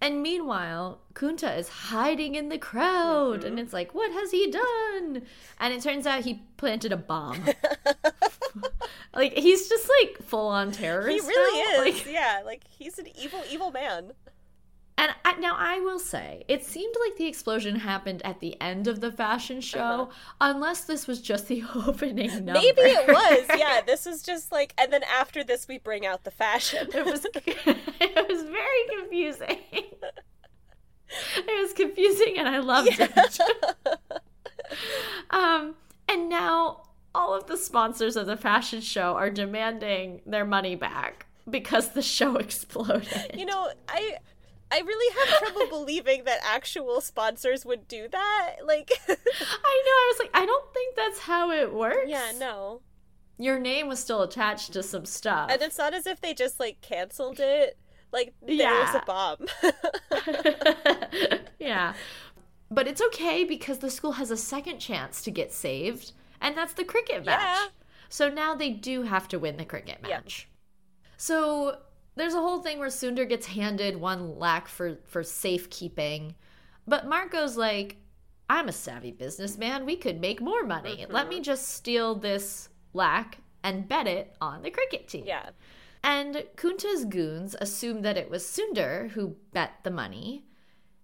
[0.00, 5.22] And meanwhile, Kunta is hiding in the crowd, and it's like, what has he done?
[5.60, 7.42] And it turns out he planted a bomb.
[9.14, 11.24] like he's just like full on terrorist.
[11.24, 11.82] he really now.
[11.84, 11.94] is.
[12.06, 14.12] Like, yeah, like he's an evil, evil man.
[14.98, 18.86] and I, now I will say, it seemed like the explosion happened at the end
[18.88, 20.06] of the fashion show, Uh-huh.
[20.40, 22.52] unless this was just the opening number.
[22.60, 23.58] Maybe it was.
[23.58, 26.88] Yeah, this is just like, and then after this, we bring out the fashion.
[26.94, 29.58] it was it was very confusing.
[31.48, 33.38] It was confusing and I loved it.
[35.30, 35.74] um
[36.08, 36.82] and now
[37.14, 42.02] all of the sponsors of the fashion show are demanding their money back because the
[42.02, 43.32] show exploded.
[43.34, 44.16] You know, I
[44.70, 48.56] I really have trouble believing that actual sponsors would do that.
[48.64, 52.06] Like, I know, I was like, I don't think that's how it works.
[52.06, 52.80] yeah, no.
[53.38, 55.50] Your name was still attached to some stuff.
[55.50, 57.76] And it's not as if they just like canceled it.
[58.12, 59.00] Like there was Yeah.
[59.00, 59.46] a bomb.
[61.58, 61.94] yeah.
[62.70, 66.72] But it's okay because the school has a second chance to get saved, and that's
[66.72, 67.40] the cricket match.
[67.40, 67.66] Yeah.
[68.08, 70.16] So now they do have to win the cricket Yeah.
[70.18, 70.48] match.
[71.16, 71.78] So
[72.16, 76.34] there's a whole thing where Sundar gets handed one lakh for for safekeeping,
[76.86, 77.96] but Marco's like,
[78.50, 79.86] "I'm a savvy businessman.
[79.86, 81.06] We could make more money.
[81.08, 81.42] Let me mm-hmm.
[81.42, 85.50] just steal this lakh and bet it on the cricket team." yeah.
[86.04, 90.44] And Kunta's goons assume that it was Sundar who bet the money.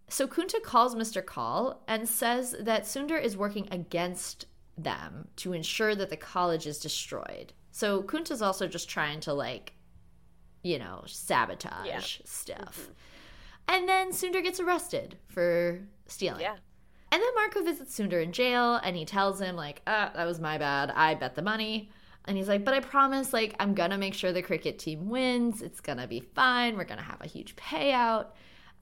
[0.09, 1.25] So Kunta calls Mr.
[1.25, 4.47] Call and says that Sundar is working against
[4.77, 7.53] them to ensure that the college is destroyed.
[7.71, 9.75] So Kunta's also just trying to like,
[10.63, 12.01] you know, sabotage Yeah.
[12.25, 12.89] stuff.
[13.69, 16.41] And then Sundar gets arrested for stealing.
[16.41, 16.57] Yeah.
[17.13, 20.41] And then Marco visits Sundar in jail and he tells him, like, ah, that was
[20.41, 20.91] my bad.
[20.91, 21.91] I bet the money.
[22.29, 25.63] And he's like, but I promise, like, I'm gonna make sure the cricket team wins.
[25.63, 26.77] It's gonna be fine.
[26.77, 28.27] We're gonna have a huge payout.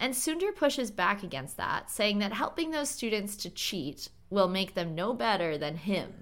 [0.00, 4.74] And Sundar pushes back against that, saying that helping those students to cheat will make
[4.74, 6.12] them no better than him.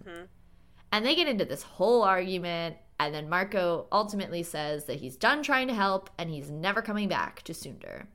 [0.93, 2.77] And they get into this whole argument.
[3.01, 7.09] And then Marco ultimately says that he's done trying to help and he's never coming
[7.09, 8.07] back to Sundar.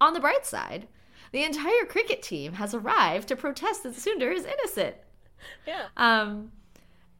[0.00, 0.88] On the bright side,
[1.32, 4.96] the entire cricket team has arrived to protest that Sundar is innocent.
[5.66, 5.86] Yeah.
[5.96, 6.52] Um,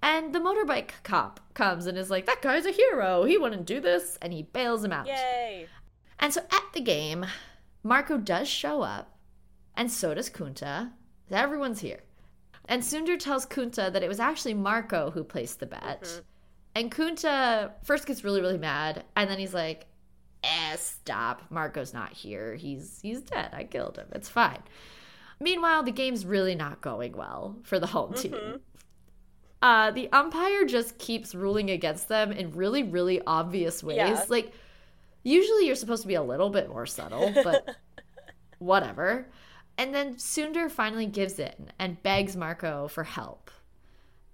[0.03, 3.25] and the motorbike cop comes and is like, that guy's a hero.
[3.25, 4.19] He wouldn't do this.
[4.23, 5.07] And he bails him out.
[5.07, 5.67] Yay.
[6.19, 7.27] And so at the game,
[7.83, 9.17] Marco does show up,
[9.75, 10.91] and so does Kunta.
[11.31, 12.01] Everyone's here.
[12.67, 16.23] And Sundar tells Kunta that it was actually Marco who placed the bet.
[16.75, 19.87] And Kunta first gets really, really mad, and then he's like,
[20.45, 21.43] eh, stop.
[21.51, 22.55] Marco's not here.
[22.55, 23.51] He's he's dead.
[23.55, 24.09] I killed him.
[24.13, 24.63] It's fine.
[25.41, 28.61] Meanwhile, the game's really not going well for the home team.
[29.63, 33.97] Uh, the umpire just keeps ruling against them in really, really obvious ways.
[33.97, 34.25] Yeah.
[34.29, 34.53] Like,
[35.23, 37.69] usually you're supposed to be a little bit more subtle, but
[38.59, 39.27] whatever.
[39.77, 43.51] And then Sundar finally gives in and begs Marco for help.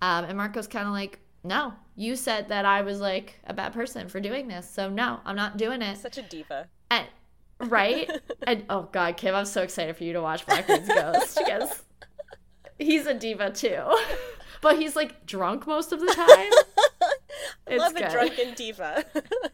[0.03, 3.73] Um, and Marco's kind of like, no, you said that I was like a bad
[3.73, 4.69] person for doing this.
[4.69, 5.99] So no, I'm not doing it.
[5.99, 6.69] Such a diva.
[6.91, 7.07] And,
[7.61, 8.11] right?
[8.47, 11.83] and oh God, Kim, I'm so excited for you to watch Blackbeard's Ghost because
[12.79, 13.83] he's a diva too.
[14.61, 16.51] But he's like drunk most of the time.
[17.69, 19.05] It's Love a drunken diva.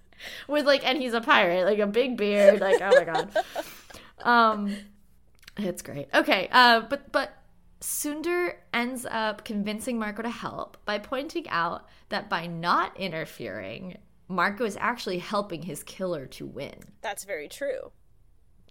[0.49, 3.45] with like and he's a pirate like a big beard like oh my god
[4.21, 4.77] um
[5.57, 7.33] it's great okay uh but but
[7.81, 13.99] Sundar ends up convincing Marco to help by pointing out that by not interfering
[14.29, 17.91] Marco is actually helping his killer to win That's very true.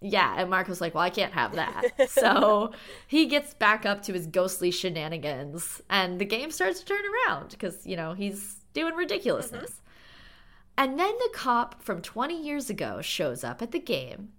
[0.01, 2.71] Yeah and Marco's like well I can't have that so
[3.07, 7.51] he gets back up to his ghostly shenanigans and the game starts to turn around
[7.51, 10.83] because you know he's doing ridiculousness mm-hmm.
[10.83, 14.29] and then the cop from 20 years ago shows up at the game,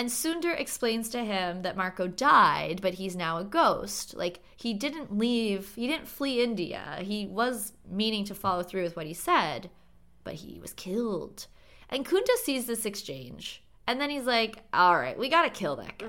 [0.00, 4.16] and Sundar explains to him that Marco died, but he's now a ghost.
[4.16, 7.00] Like, he didn't leave, he didn't flee India.
[7.02, 9.68] He was meaning to follow through with what he said,
[10.24, 11.48] but he was killed.
[11.90, 15.98] And Kunta sees this exchange, and then he's like, all right, we gotta kill that
[15.98, 16.08] guy.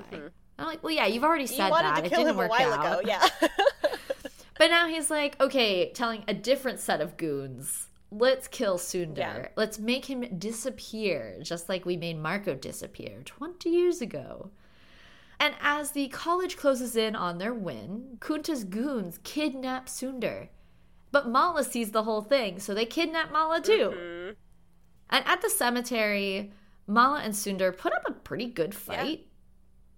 [0.58, 2.00] I'm like, well, yeah, you've already said wanted that.
[2.00, 3.00] to it didn't him a work while out.
[3.00, 3.28] ago, yeah.
[4.58, 7.88] But now he's like, okay, telling a different set of goons.
[8.12, 9.16] Let's kill Sundar.
[9.16, 9.48] Yeah.
[9.56, 14.50] Let's make him disappear, just like we made Marco disappear 20 years ago.
[15.40, 20.48] And as the college closes in on their win, Kunta's goons kidnap Sundar.
[21.10, 23.90] But Mala sees the whole thing, so they kidnap Mala too.
[23.96, 24.36] Mhm.
[25.10, 26.52] And at the cemetery,
[26.86, 29.26] Mala and Sundar put up a pretty good fight.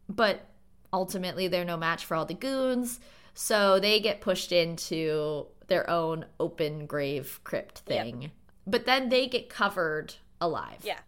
[0.09, 0.47] But
[0.93, 3.01] ultimately, they're no match for all the goons.
[3.33, 8.05] So they get pushed into their own open grave crypt Yep.
[8.05, 8.31] thing.
[8.67, 10.81] But then they get covered alive.
[10.85, 11.01] Yeah.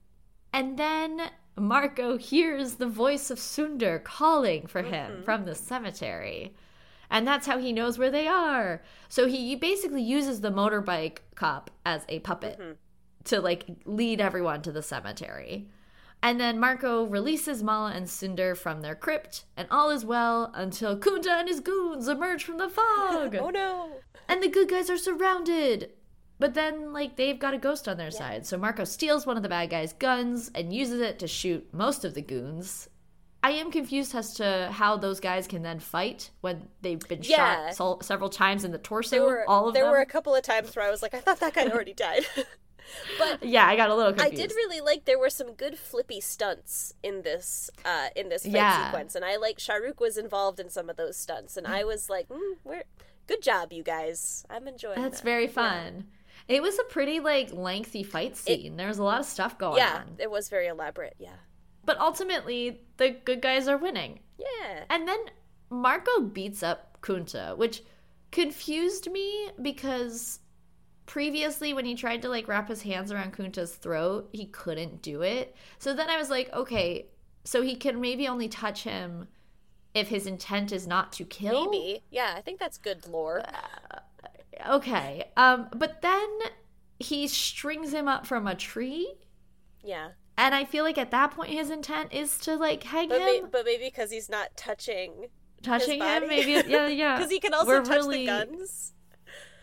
[0.52, 5.24] And then Marco hears the voice of Sundar calling for him Mhm.
[5.24, 6.54] from the cemetery.
[7.08, 8.82] And that's how he knows where they are.
[9.08, 12.76] So he basically uses the motorbike cop as a puppet Mhm.
[13.26, 15.68] To like lead everyone to the cemetery.
[16.22, 20.98] And then Marco releases Mala and Sundar from their crypt, and all is well until
[20.98, 23.34] Kunta and his goons emerge from the fog.
[23.40, 23.90] Oh no.
[24.28, 25.90] And the good guys are surrounded.
[26.38, 28.44] But then, like, they've got a ghost on their side.
[28.46, 32.04] So Marco steals one of the bad guys' guns and uses it to shoot most
[32.04, 32.88] of the goons.
[33.42, 37.66] I am confused as to how those guys can then fight when they've been Yeah.
[37.68, 39.16] shot sol- several times in the torso.
[39.16, 39.92] There were all of there them.
[39.92, 42.26] were a couple of times where I was like, I thought that guy already died.
[43.18, 46.20] but yeah, I got a little I did really like there were some good flippy
[46.20, 48.86] stunts in this uh in this fight Yeah.
[48.86, 52.08] sequence and I like Shahrukh was involved in some of those stunts and I was
[52.10, 52.84] like, mm, we're
[53.26, 54.44] good job you guys.
[54.48, 55.02] I'm enjoying it.
[55.02, 56.06] That's that." very fun.
[56.48, 58.76] It was a pretty like lengthy fight scene.
[58.76, 60.16] there was a lot of stuff going Yeah, on.
[60.18, 61.14] it was very elaborate.
[61.18, 61.34] Yeah.
[61.84, 64.20] But ultimately, the good guys are winning.
[64.38, 64.84] Yeah.
[64.90, 65.18] And then
[65.70, 67.82] Marco beats up Kunta, which
[68.32, 70.40] confused me because
[71.06, 75.22] previously when he tried to like wrap his hands around Kunta's throat, he couldn't do
[75.22, 75.54] it.
[75.78, 77.06] So then I was like, okay,
[77.44, 79.28] so he can maybe only touch him
[79.94, 81.70] if his intent is not to kill.
[81.70, 82.02] Maybe.
[82.10, 83.42] Yeah, I think that's good lore.
[84.68, 85.24] Okay.
[85.36, 86.28] Um but then
[86.98, 89.14] he strings him up from a tree
[89.84, 90.08] Yeah.
[90.38, 93.26] and I feel like at that point his intent is to like hang But, him,
[93.26, 95.26] may- but maybe because he's not touching
[95.62, 96.26] touching him.
[96.28, 97.16] Maybe yeah, yeah.
[97.18, 98.92] because he can also We're touch really- the guns.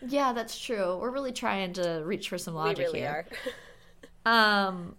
[0.08, 0.98] Yeah, that's true.
[0.98, 3.26] We're really trying to reach for some logic we really here.
[3.26, 3.26] are.
[4.26, 4.96] Um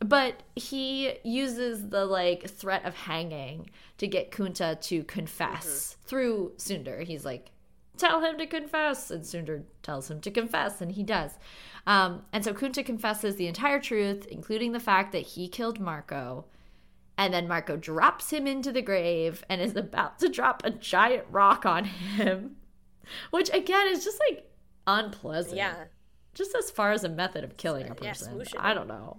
[0.00, 7.04] but he uses the like threat of hanging to get Kunta to confess through Sundar.
[7.04, 7.50] He's like,
[7.96, 9.10] tell him to confess.
[9.10, 11.32] And Sundar tells him to confess, and he does.
[11.86, 16.46] Um, and so Kunta confesses the entire truth, including the fact that he killed Marco.
[17.16, 21.24] And then Marco drops him into the grave and is about to drop a giant
[21.30, 22.56] rock on him,
[23.30, 24.48] which again is just like
[24.86, 25.84] unpleasant yeah.
[26.34, 28.34] just as far as a method of killing a person.
[28.34, 29.18] smooshing I don't know.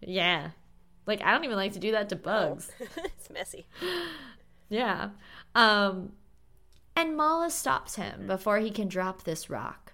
[0.00, 0.50] Yeah.
[1.06, 2.70] Like I don't even like to do that to bugs.
[2.96, 3.66] it's messy.
[4.68, 5.10] Yeah.
[5.54, 6.12] Um
[6.94, 9.92] and Mala stops him before he can drop this rock.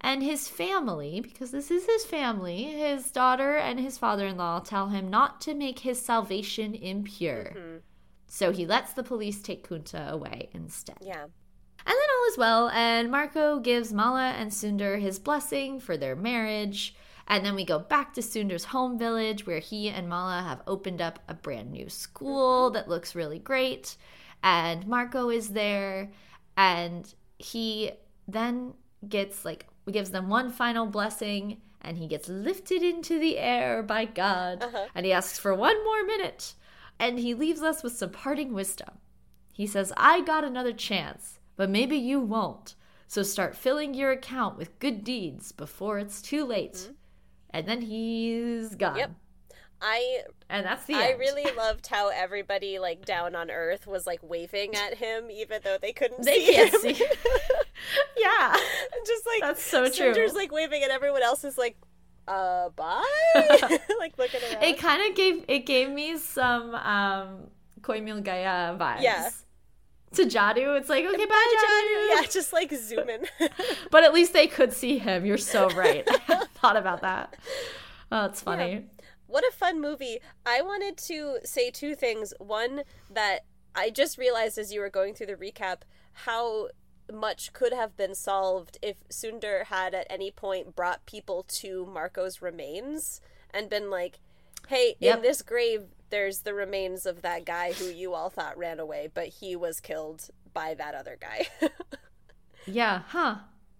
[0.00, 5.08] And his family, because this is his family, his daughter and his father-in-law tell him
[5.08, 7.54] not to make his salvation impure.
[7.56, 7.80] Mhm.
[8.26, 10.98] So he lets the police take Kunta away instead.
[11.00, 11.26] Yeah.
[11.86, 16.16] And then all is well, and Marco gives Mala and Sundar his blessing for their
[16.16, 16.94] marriage.
[17.26, 21.00] And then we go back to Sundar's home village where he and Mala have opened
[21.00, 23.96] up a brand new school that looks really great.
[24.42, 26.10] And Marco is there,
[26.56, 27.92] and he
[28.28, 28.74] then
[29.08, 34.06] gets like, gives them one final blessing, and he gets lifted into the air by
[34.06, 34.62] God.
[34.62, 34.86] Uh-huh.
[34.94, 36.54] And he asks for one more minute.
[36.98, 38.98] And he leaves us with some parting wisdom.
[39.52, 42.74] He says, I got another chance, but maybe you won't.
[43.06, 46.90] So start filling your account with good deeds before it's too late.
[47.50, 48.90] And then he's gone.
[48.92, 48.98] Mm-hmm.
[48.98, 49.10] Yep.
[49.80, 51.20] I And that's the I end.
[51.20, 55.76] really loved how everybody like down on Earth was like waving at him, even though
[55.80, 56.80] they couldn't They see can't him.
[56.94, 57.04] see.
[58.16, 58.56] yeah.
[59.06, 60.12] Just like That's so true.
[60.14, 61.76] Sundar's like waving, and everyone else is like
[62.26, 63.04] uh, bye.
[63.98, 64.62] like looking around.
[64.64, 67.48] It kind of gave it gave me some um
[67.82, 69.02] Koi Mil Gaya vibes.
[69.02, 69.28] Yeah.
[70.14, 72.22] To Jadu, it's like okay, bye, Jadu.
[72.22, 73.26] Yeah, just like zoom in.
[73.90, 75.24] But at least they could see him.
[75.26, 76.06] You're so right.
[76.28, 77.34] I thought about that.
[78.12, 78.86] Oh, it's funny.
[79.26, 80.18] what a fun movie.
[80.46, 82.32] I wanted to say two things.
[82.38, 83.40] One, that
[83.74, 85.78] I just realized as you were going through the recap
[86.12, 86.68] how
[87.12, 92.40] much could have been solved if Sundar had at any point brought people to Marco's
[92.40, 93.20] remains
[93.52, 94.20] and been like,
[94.68, 95.16] hey, Yep.
[95.16, 95.82] in this grave,
[96.14, 99.80] there's the remains of that guy who you all thought ran away, but he was
[99.80, 101.48] killed by that other guy.
[102.66, 103.36] Yeah, huh.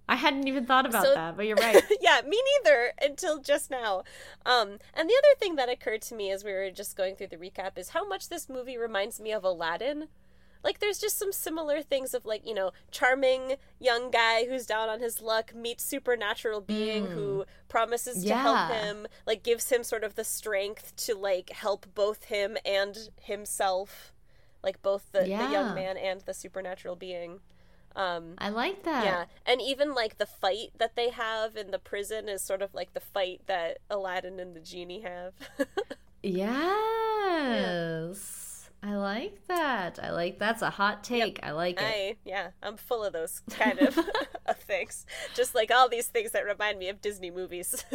[0.07, 1.83] I hadn't even thought about So- that, but you're right.
[2.03, 4.03] yeah, me neither until just now.
[4.45, 7.29] Um, and the other thing that occurred to me as we were just going through
[7.29, 10.09] the recap is how much this movie reminds me of Aladdin.
[10.65, 14.89] Like, there's just some similar things of, like, you know, charming young guy who's down
[14.89, 18.81] on his luck meets supernatural being who promises to help Mm.
[18.83, 24.13] Him, like, gives him sort of the strength to, like, help both him and himself.
[24.63, 27.41] Like, both the, the young man and the supernatural being.
[27.97, 29.05] Um, I like that.
[29.05, 32.75] yeah, and even like the fight that they have in the prison is sort of
[32.75, 35.35] like the fight that Aladdin and the genie have.
[37.25, 38.44] Yes.
[38.85, 39.99] I like that.
[40.03, 41.41] I like that's a hot take.
[41.43, 41.85] I like it.
[41.85, 43.99] I yeah, I'm full of those kind of
[44.47, 45.07] of things.
[45.35, 47.85] Just like all these things that remind me of Disney movies.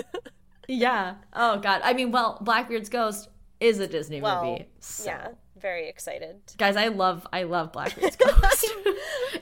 [0.72, 1.16] Yeah.
[1.34, 1.82] Oh god.
[1.84, 3.30] I mean, well, Blackbeard's Ghost
[3.60, 4.68] is a Disney well, movie.
[4.80, 5.06] So.
[5.06, 5.28] yeah,
[5.60, 6.36] very excited.
[6.60, 8.72] Guys, I love I love Blackbeard's Ghost.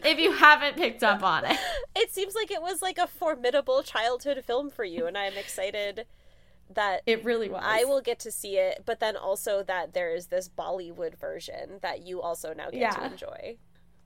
[0.06, 1.58] if you haven't picked up on it.
[1.98, 6.06] It seems like it was like a formidable childhood film for you, and I'm excited
[6.74, 7.64] that It really was.
[7.66, 11.80] I will get to see it, but then also that there is this Bollywood version
[11.82, 13.12] that you also now get to Yeah.
[13.12, 13.58] enjoy.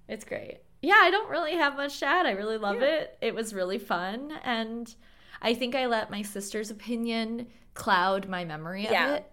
[0.07, 0.59] It's great.
[0.82, 2.26] Yeah, I don't really have much to add.
[2.26, 2.88] I really love Yeah.
[2.88, 3.18] it.
[3.22, 4.93] It was really fun and
[5.41, 9.26] I think I let my sister's opinion cloud my memory of it.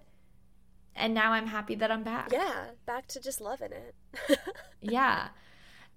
[0.95, 2.33] And now I'm happy that I'm back.
[2.33, 3.95] Yeah, back to just loving it.
[4.81, 5.29] Yeah.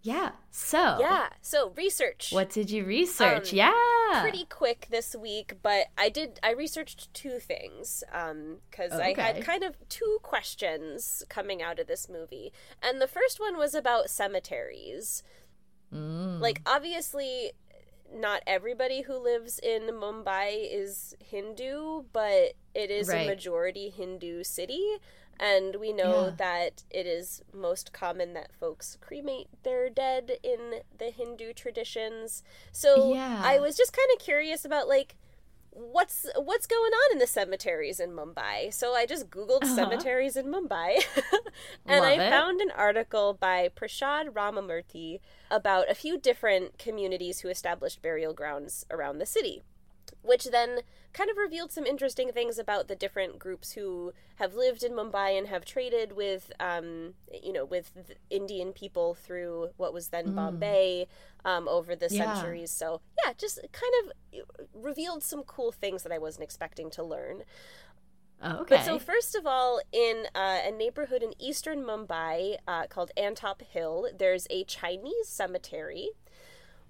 [0.03, 0.31] Yeah.
[0.49, 1.29] So, Yeah.
[1.41, 2.29] So research.
[2.31, 3.51] what did you research?
[3.53, 4.19] Um, yeah.
[4.21, 6.39] Pretty quick this week, but I did.
[6.43, 9.21] I researched two things because I Okay.
[9.21, 13.73] had kind of two questions coming out of this movie, and the first one was
[13.75, 15.23] about cemeteries.
[15.93, 16.39] Mm.
[16.39, 17.51] Like, obviously,
[18.13, 23.25] not everybody who lives in Mumbai is Hindu, but it is Right.
[23.25, 24.97] a majority Hindu city.
[25.41, 26.31] And we know Yeah.
[26.37, 32.43] that it is most common that folks cremate their dead in the Hindu traditions.
[32.71, 33.41] So Yeah.
[33.43, 35.15] I was just kind of curious about like
[35.73, 38.73] what's what's going on in the cemeteries in Mumbai.
[38.73, 39.75] So I just googled Uh-huh.
[39.75, 41.03] cemeteries in Mumbai
[41.87, 42.29] and I it.
[42.29, 48.85] found an article by Prashad Ramamurthy about a few different communities who established burial grounds
[48.91, 49.63] around the city.
[50.21, 50.81] Which then
[51.13, 55.37] kind of revealed some interesting things about the different groups who have lived in Mumbai
[55.37, 57.91] and have traded with, um, you know, with
[58.29, 61.07] Indian people through what was then Bombay
[61.43, 62.15] um, over the Mm.
[62.15, 62.17] Yeah.
[62.17, 62.71] centuries.
[62.71, 64.41] So yeah, just kind of
[64.73, 67.43] revealed some cool things that I wasn't expecting to learn.
[68.43, 68.67] okay.
[68.69, 73.61] But so first of all, in uh, a neighborhood in eastern Mumbai uh, called Antop
[73.61, 76.11] Hill, there's a Chinese cemetery,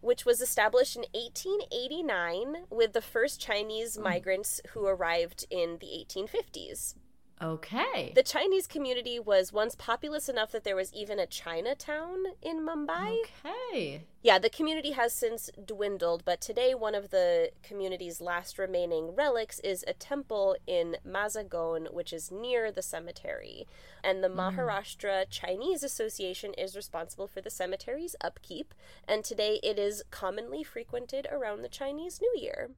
[0.02, 4.04] which was established in 1889 with the first Chinese mm.
[4.04, 6.96] migrants who arrived in the 1850s.
[7.42, 8.12] Okay.
[8.16, 13.18] The Chinese community was once populous enough that there was even a Chinatown in Mumbai.
[13.46, 14.04] okay.
[14.24, 19.60] Yeah, the community has since dwindled, but today one of the community's last remaining relics
[19.60, 23.68] is a temple in Mazagon, which is near the cemetery.
[24.04, 28.74] And the Maharashtra Chinese Association is responsible for the cemetery's upkeep,
[29.08, 32.70] and today it is commonly frequented around the Chinese New Year.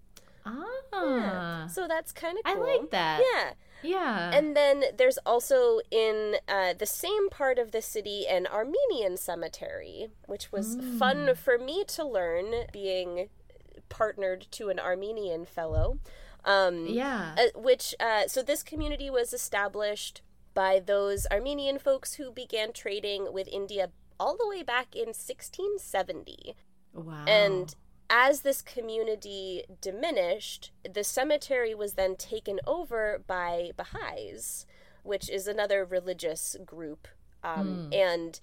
[0.46, 1.68] Ah.
[1.72, 2.64] So that's kind of cool.
[2.64, 3.22] I like that.
[3.34, 3.54] Yeah.
[3.84, 4.32] Yeah.
[4.34, 10.08] And then there's also in uh, the same part of the city an Armenian cemetery,
[10.26, 10.98] which was Mm.
[11.00, 13.30] fun for me to learn, being
[13.90, 16.00] partnered to an Armenian fellow.
[16.46, 17.36] Um, yeah.
[17.38, 20.22] uh, which uh, so this community was established
[20.54, 26.56] by those Armenian folks who began trading with India all the way back in 1670.
[26.94, 27.26] wow.
[27.26, 27.76] And
[28.10, 34.66] as this community diminished, the cemetery was then taken over by Baha'is,
[35.04, 37.08] which is another religious group.
[37.44, 38.40] Um, And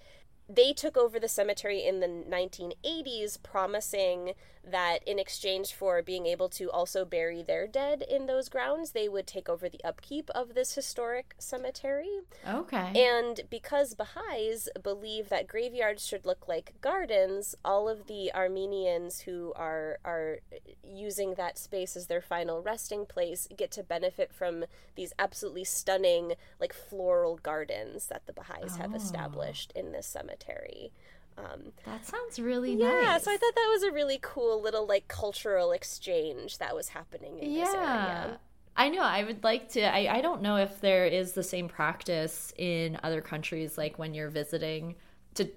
[0.47, 4.33] they took over the cemetery in the 1980s, promising
[4.63, 9.09] that in exchange for being able to also bury their dead in those grounds, they
[9.09, 12.19] would take over the upkeep of this historic cemetery.
[12.47, 12.91] Okay.
[12.95, 19.51] And because Baha'is believe that graveyards should look like gardens, all of the Armenians who
[19.55, 20.39] are are
[20.83, 26.33] using that space as their final resting place get to benefit from these absolutely stunning
[26.59, 28.97] like floral gardens that the Baha'is have Oh.
[28.97, 30.91] established in this cemetery.
[31.37, 33.03] Um, that sounds really yeah, nice.
[33.03, 36.89] Yeah, so I thought that was a really cool little like cultural exchange that was
[36.89, 38.15] happening in this yeah.
[38.25, 38.39] area.
[38.75, 39.01] I know.
[39.01, 39.81] I would like to.
[39.81, 44.13] I, I don't know if there is the same practice in other countries, like when
[44.13, 44.95] you're visiting
[45.35, 45.49] to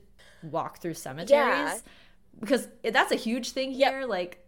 [0.42, 1.30] walk through cemeteries.
[1.30, 1.78] Yeah.
[2.40, 3.92] Because that's a huge thing Yep.
[3.92, 4.06] here.
[4.06, 4.44] Like,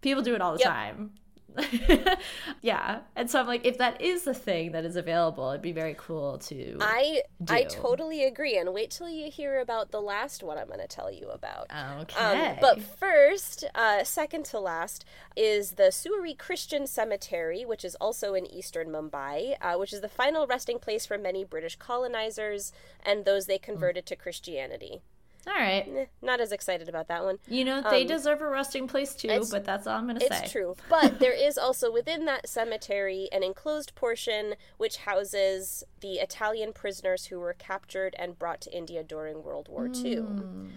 [0.00, 0.68] people do it all the Yep.
[0.68, 1.12] time.
[2.62, 3.00] yeah.
[3.16, 5.94] And so I'm like, if that is the thing that is available, it'd be very
[5.98, 6.76] cool to.
[6.80, 10.80] I I totally agree, and wait till you hear about the last one I'm going
[10.80, 11.66] to tell you about.
[12.02, 12.50] okay.
[12.50, 15.04] Um, but first, uh, second to last,
[15.36, 20.08] is the Sewri Christian Cemetery, which is also in eastern Mumbai, uh, which is the
[20.08, 22.72] final resting place for many British colonizers
[23.04, 25.02] and those they converted to Christianity.
[25.46, 25.86] All right.
[25.96, 27.38] Eh, not as excited about that one.
[27.46, 30.26] You know, they Um, deserve a resting place too, but that's all I'm going to
[30.26, 30.40] say.
[30.42, 30.76] It's true.
[30.88, 37.26] But there is also within that cemetery an enclosed portion which houses the Italian prisoners
[37.26, 40.16] who were captured and brought to India during World War II.
[40.16, 40.68] Hmm.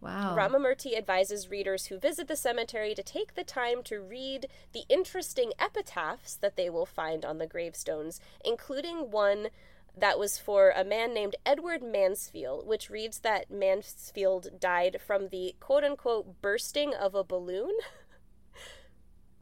[0.00, 0.34] Wow.
[0.36, 5.52] Ramamurti advises readers who visit the cemetery to take the time to read the interesting
[5.60, 9.50] epitaphs that they will find on the gravestones, including one
[9.96, 15.54] that was for a man named Edward Mansfield, which reads that Mansfield died from the
[15.60, 17.72] quote unquote bursting of a balloon.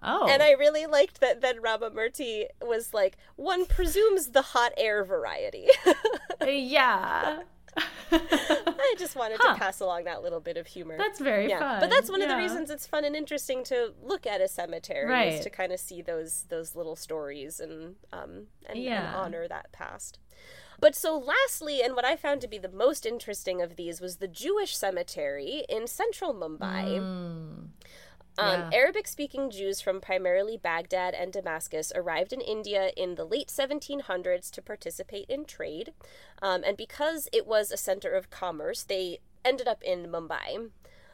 [0.03, 0.27] oh.
[0.29, 5.69] And I really liked that then Ramamurti was like, one presumes the hot air variety.
[6.47, 7.41] yeah.
[8.13, 9.53] I just wanted Huh.
[9.55, 10.97] to pass along that little bit of humor.
[10.99, 11.81] That's very yeah, fun.
[11.81, 15.09] but that's one of the reasons it's fun and interesting to look at a cemetery
[15.09, 15.35] Right.
[15.35, 19.71] is to kind of see those those little stories and um and, and honor that
[19.71, 20.19] past.
[20.81, 24.17] But so lastly, and what I found to be the most interesting of these was
[24.17, 26.99] the Jewish cemetery in central Mumbai.
[26.99, 27.69] Mm.
[28.39, 28.71] Um, Yeah.
[28.73, 34.51] Arabic speaking Jews from primarily Baghdad and Damascus arrived in India in the late 1700s
[34.53, 35.93] to participate in trade.
[36.41, 40.71] Um, and because it was a center of commerce, they ended up in Mumbai.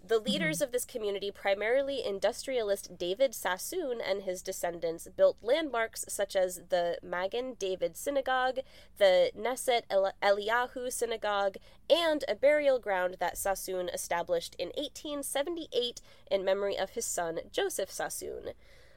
[0.07, 0.30] The mm-hmm.
[0.30, 6.62] leaders of this community, primarily industrialist David Sassoon and his descendants, built landmarks such as
[6.68, 8.59] the Magen David Synagogue,
[8.98, 11.57] the Neset El- Eliyahu Synagogue,
[11.90, 16.00] and a burial ground that Sassoon established in 1878
[16.30, 18.52] in memory of his son Joseph Sassoon.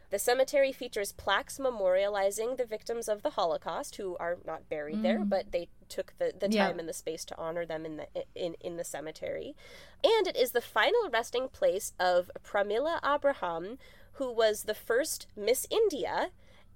[0.09, 5.23] The cemetery features plaques memorializing the victims of the Holocaust who are not buried there,
[5.23, 6.67] but they took the, the Yeah.
[6.67, 9.55] time and the space to honor them in the in, in the cemetery.
[10.03, 13.77] And it is the final resting place of Pramila Abraham,
[14.13, 16.29] who was the first Miss India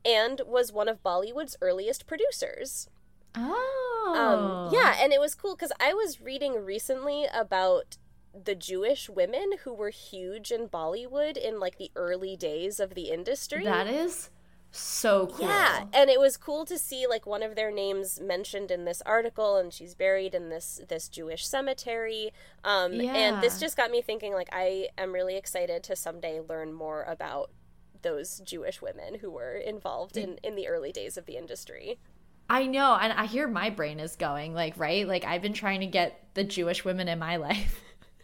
[0.05, 2.87] and was one of Bollywood's earliest producers.
[3.35, 4.13] Oh.
[4.15, 7.97] Um, yeah, and it was cool because I was reading recently about
[8.33, 13.09] the Jewish women who were huge in Bollywood in like the early days of the
[13.11, 13.63] industry.
[13.63, 14.29] That is
[14.71, 15.45] so cool.
[15.45, 19.01] Yeah, and it was cool to see like one of their names mentioned in this
[19.05, 22.31] article, and she's buried in this this Jewish cemetery.
[22.63, 24.33] Um, and this just got me thinking.
[24.33, 27.51] Like, I am really excited to someday learn more about
[28.01, 31.99] those Jewish women who were involved in in the early days of the industry.
[32.49, 35.07] I know, and I hear my brain is going like right.
[35.07, 37.79] Like I've been trying to get the Jewish women in my life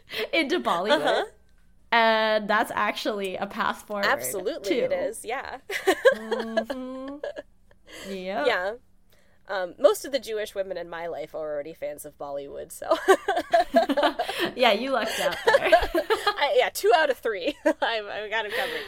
[0.34, 1.26] into Bollywood, Uh-huh.
[1.91, 4.05] and that's actually a path forward.
[4.05, 4.95] Absolutely, it too.
[4.95, 5.26] is.
[5.26, 5.57] Yeah,
[6.16, 7.24] Mhm.
[8.10, 8.47] Yep.
[8.47, 8.74] yeah.
[9.47, 12.95] Um, most of the Jewish women in my life are already fans of Bollywood, so
[14.55, 15.70] yeah, you lucked out there.
[15.74, 18.82] I, yeah, two out of three, I've, I've got it covered.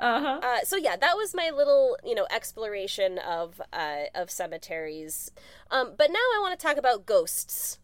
[0.00, 0.40] uh-huh.
[0.42, 5.30] Uh, so yeah, that was my little, you know, exploration of uh, of cemeteries.
[5.70, 7.78] Um, but now I want to talk about ghosts.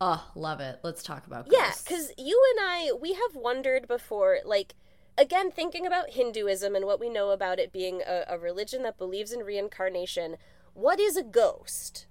[0.00, 0.80] Oh, love it.
[0.82, 4.74] Let's talk about Yeah, because you and I, we have wondered before, like,
[5.16, 8.98] again, thinking about Hinduism and what we know about it being a, a religion that
[8.98, 10.36] believes in reincarnation.
[10.74, 12.06] What is a ghost?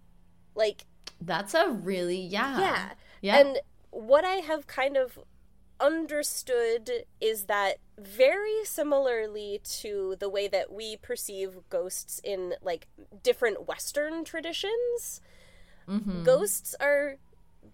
[0.55, 0.85] Like,
[1.21, 2.59] that's a really yeah.
[2.59, 2.89] yeah.
[3.21, 3.37] Yeah.
[3.39, 3.59] And
[3.91, 5.19] what I have kind of
[5.79, 12.87] understood is that very similarly to the way that we perceive ghosts in like
[13.23, 15.21] different western traditions,
[15.87, 16.23] Mhm.
[16.23, 17.17] ghosts are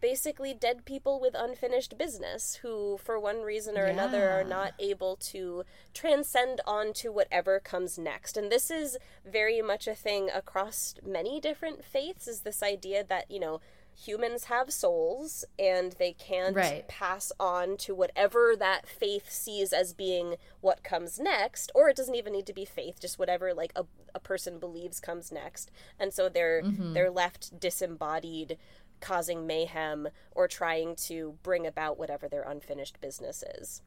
[0.02, 5.16] basically dead people with unfinished business who for one reason or another are not able
[5.18, 5.64] to
[5.94, 8.38] transcend on to whatever comes next.
[8.38, 13.30] And this is very much a thing across many different faiths is this idea that
[13.30, 13.60] you know
[14.06, 16.88] humans have souls and they can't Right.
[16.88, 22.16] pass on to whatever that faith sees as being what comes next or it doesn't
[22.16, 23.86] even need to be faith just whatever like a,
[24.16, 25.70] a person believes comes next.
[26.00, 26.94] And so they're mm-hmm.
[26.94, 28.58] they're left disembodied
[29.00, 33.82] causing mayhem or trying to bring about whatever their unfinished business is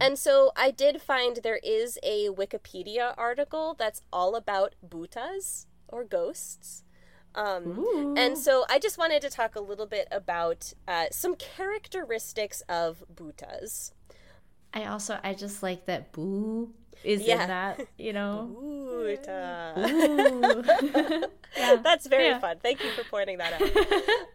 [0.00, 6.04] and so I did find there is a Wikipedia article that's all about bhutas or
[6.04, 6.84] ghosts.
[7.34, 12.62] Um, and so I just wanted to talk a little bit about uh, some characteristics
[12.68, 13.92] of bhutas.
[14.72, 16.72] I also I just like that boo
[17.04, 17.42] is Yeah.
[17.42, 18.50] in that, you know.
[18.58, 19.76] Bhuta.
[19.90, 21.26] Ooh.
[21.56, 21.76] yeah.
[21.76, 22.38] That's very Yeah.
[22.40, 22.58] fun.
[22.62, 24.26] Thank you for pointing that out.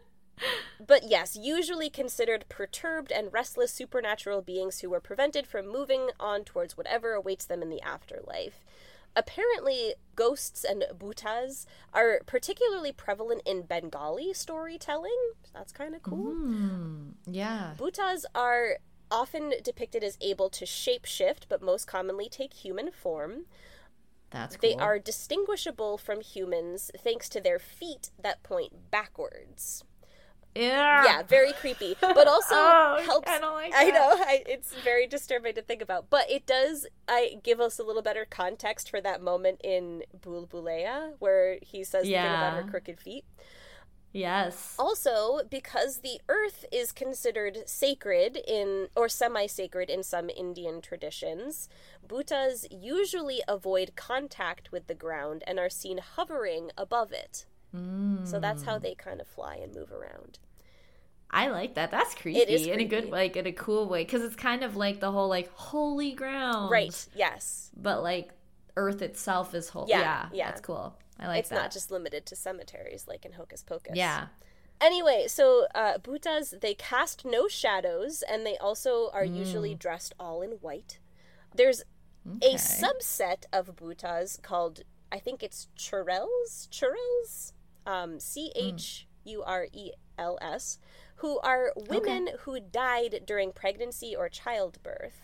[0.86, 6.44] but yes, usually considered perturbed and restless supernatural beings who were prevented from moving on
[6.44, 8.64] towards whatever awaits them in the afterlife.
[9.14, 15.32] Apparently, ghosts and bhutas are particularly prevalent in Bengali storytelling.
[15.52, 16.32] That's kind of cool.
[16.32, 17.10] Hmm.
[17.26, 17.74] yeah.
[17.76, 18.78] Bhutas are
[19.12, 23.46] often depicted as able to shapeshift, but most commonly take human form.
[24.30, 24.70] That's cool.
[24.70, 29.84] They are distinguishable from humans thanks to their feet that point backwards.
[30.54, 31.04] yeah.
[31.04, 33.30] Yeah, very creepy, but also Oh, helps.
[33.30, 36.86] I don't like I know I, it's very disturbing to think about, but it does.
[37.08, 41.84] I give us a little better context for that moment in Bhool Bhulaiyaa where he
[41.84, 43.24] says the thing about her crooked feet.
[44.12, 44.74] Yes.
[44.78, 51.68] Also, because the earth is considered sacred in or semi-sacred in some Indian traditions,
[52.06, 57.46] Bhutas usually avoid contact with the ground and are seen hovering above it.
[58.24, 58.82] So that's how hmm.
[58.82, 60.38] they kind of fly and move around.
[61.30, 61.90] I like that.
[61.90, 63.10] That's creepy is in a good creepy.
[63.10, 66.70] like in a cool way cuz it's kind of like the whole like holy ground.
[66.70, 67.08] Right.
[67.14, 67.70] Yes.
[67.74, 68.32] But like
[68.76, 69.88] earth itself is holy.
[69.88, 70.28] Yeah, Yeah.
[70.32, 70.48] yeah.
[70.48, 70.94] That's cool.
[71.22, 71.54] I like it's that.
[71.56, 73.96] not just limited to cemeteries like in Hocus Pocus.
[73.96, 74.26] Yeah.
[74.80, 79.36] Anyway, so uh, Bhutas, they cast no shadows and they also are Mm.
[79.36, 80.98] usually dressed all in white.
[81.54, 81.82] There's
[82.26, 82.52] Okay.
[82.52, 86.68] a subset of Bhutas called, I think it's Churels?
[86.70, 87.52] Churels?
[87.86, 90.78] Um, C H U R E L S,
[91.16, 95.20] who are women who died during pregnancy or childbirth.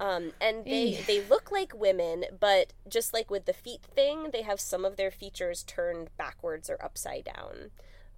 [0.00, 1.06] Um, and they, Eesh.
[1.06, 4.96] they look like women, but just like with the feet thing, they have some of
[4.96, 7.70] their features turned backwards or upside down.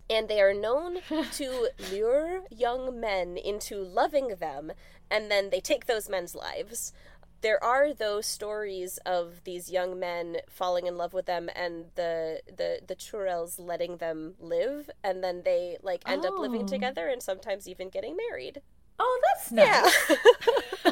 [0.08, 0.98] And they are known
[1.32, 4.72] to lure young men into loving them,
[5.10, 6.92] and then they take those men's lives.
[7.40, 12.40] There are those stories of these young men falling in love with them and the
[12.46, 16.66] the the churels letting them live and then they like end up living Oh.
[16.68, 18.62] together and sometimes even getting married.
[19.00, 20.10] Oh, that's nice.
[20.84, 20.91] Yeah.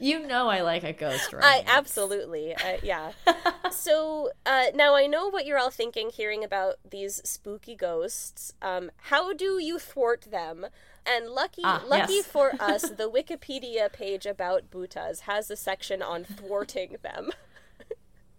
[0.00, 1.44] you know I like a ghost right?
[1.44, 3.12] I absolutely, uh, yeah.
[3.70, 8.52] so uh, now I know what you're all thinking, hearing about these spooky ghosts.
[8.62, 10.66] Um, how do you thwart them?
[11.08, 12.26] And lucky, Ah, lucky yes.
[12.26, 17.30] for us, the Wikipedia page about Bhutas has a section on thwarting them.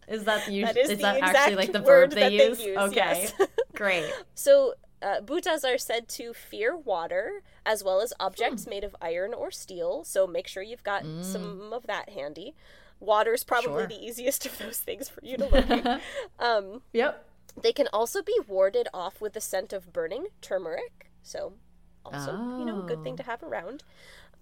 [0.08, 2.30] Is that the That is is the that actually like the word verb they that
[2.30, 2.62] they use?
[2.62, 2.96] use, okay.
[2.96, 3.34] yes.
[3.76, 4.06] Great.
[4.36, 5.22] So, uh,
[5.64, 8.70] are said to fear water as well as objects Hmm.
[8.72, 10.04] made of iron or steel.
[10.04, 12.56] So make sure you've got some of that handy.
[13.00, 13.78] Water's probably Mm.
[13.78, 13.88] Sure.
[13.88, 16.02] the easiest of those things for you to locate.
[16.40, 17.26] um, Yep.
[17.62, 21.12] they can also be warded off with the scent of burning turmeric.
[21.22, 21.54] So,
[22.06, 23.18] also, you know, a good thing Oh.
[23.18, 23.84] to have around.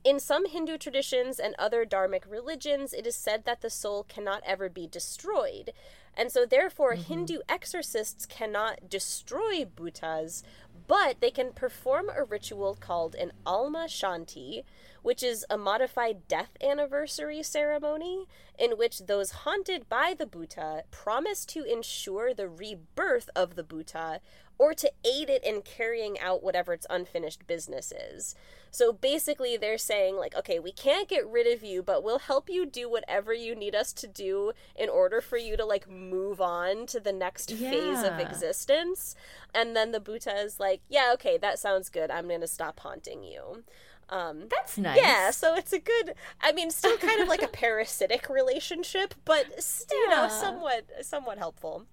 [0.05, 4.43] In some Hindu traditions and other dharmic religions, it is said that the soul cannot
[4.45, 5.73] ever be destroyed.
[6.15, 7.11] And so, therefore, mm-hmm.
[7.11, 10.43] Hindu exorcists cannot destroy bhutas,
[10.87, 14.63] but they can perform a ritual called an Atma Shanti,
[15.01, 18.27] which is a modified death anniversary ceremony
[18.59, 24.19] in which those haunted by the Bhuta promise to ensure the rebirth of the Bhuta
[24.57, 28.35] or to aid it in carrying out whatever its unfinished business is.
[28.71, 32.49] So basically, they're saying, like, okay, we can't get rid of you, but we'll help
[32.49, 36.41] you do whatever you need us to do in order for you to, like, move
[36.41, 39.15] on to the next phase of existence.
[39.53, 42.11] And then the Bhuta is like, yeah, okay, that sounds good.
[42.11, 43.63] I'm going to stop haunting you.
[44.09, 44.97] Um, That's nice.
[45.01, 46.13] yeah, so it's a good.
[46.41, 51.37] I mean, still kind of like a parasitic relationship, but s- you know, somewhat somewhat
[51.39, 51.85] helpful.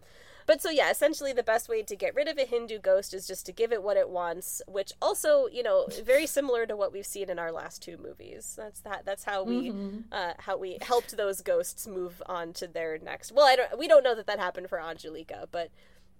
[0.46, 3.26] But so yeah, essentially the best way to get rid of a Hindu ghost is
[3.26, 6.92] just to give it what it wants, which also, you know, very similar to what
[6.92, 8.54] we've seen in our last two movies.
[8.56, 9.04] That's that.
[9.04, 9.98] That's how we Mm-hmm.
[10.12, 13.32] uh, how we helped those ghosts move on to their next.
[13.32, 13.78] Well, I don't.
[13.78, 15.70] We don't know that that happened for Anjulika, but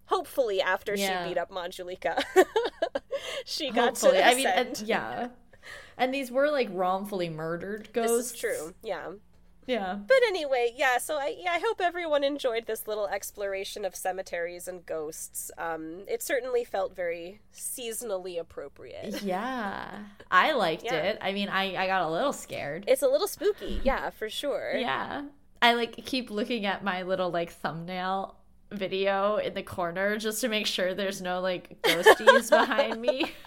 [0.07, 1.23] hopefully after Yeah.
[1.25, 2.23] she beat up Manjulika,
[3.45, 4.19] she got Hopefully.
[4.19, 5.29] to I mean, and, yeah.
[5.99, 8.33] And these were like wrongfully murdered This ghosts.
[8.35, 8.75] is true.
[8.83, 9.13] Yeah.
[9.67, 9.95] Yeah.
[10.07, 10.99] But anyway, yeah.
[10.99, 15.51] So I yeah I hope everyone enjoyed this little exploration of cemeteries and ghosts.
[15.57, 19.23] Um, it certainly felt very seasonally appropriate.
[19.23, 19.87] Yeah.
[20.31, 20.95] I liked Yeah.
[20.97, 21.19] it.
[21.21, 22.85] I mean, I, I got a little scared.
[22.89, 24.75] It's a little spooky, yeah, for sure.
[24.77, 25.27] Yeah.
[25.61, 28.37] I like keep looking at my little like thumbnail
[28.73, 33.31] video in the corner just to make sure there's no like ghosties behind me.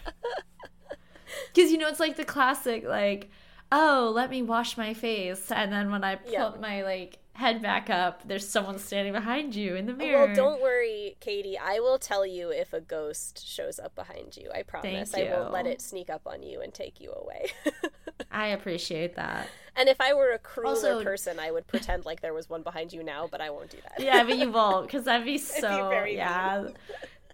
[1.55, 3.30] Cuz you know it's like the classic like
[3.72, 6.51] oh, let me wash my face and then when I put Yeah.
[6.59, 10.28] my like head back up there's someone standing behind you in the mirror.
[10.28, 11.57] Well, don't worry, Katie.
[11.57, 14.49] I will tell you if a ghost shows up behind you.
[14.55, 15.11] I promise.
[15.11, 17.47] Thank I won't let it sneak up on you and take you away.
[18.32, 19.49] I appreciate that.
[19.76, 22.61] and if I were a crueler Also- person, I would pretend like there was one
[22.63, 24.01] behind you now, but I won't do that.
[24.03, 26.68] Yeah, but you won't cuz that'd be so very yeah.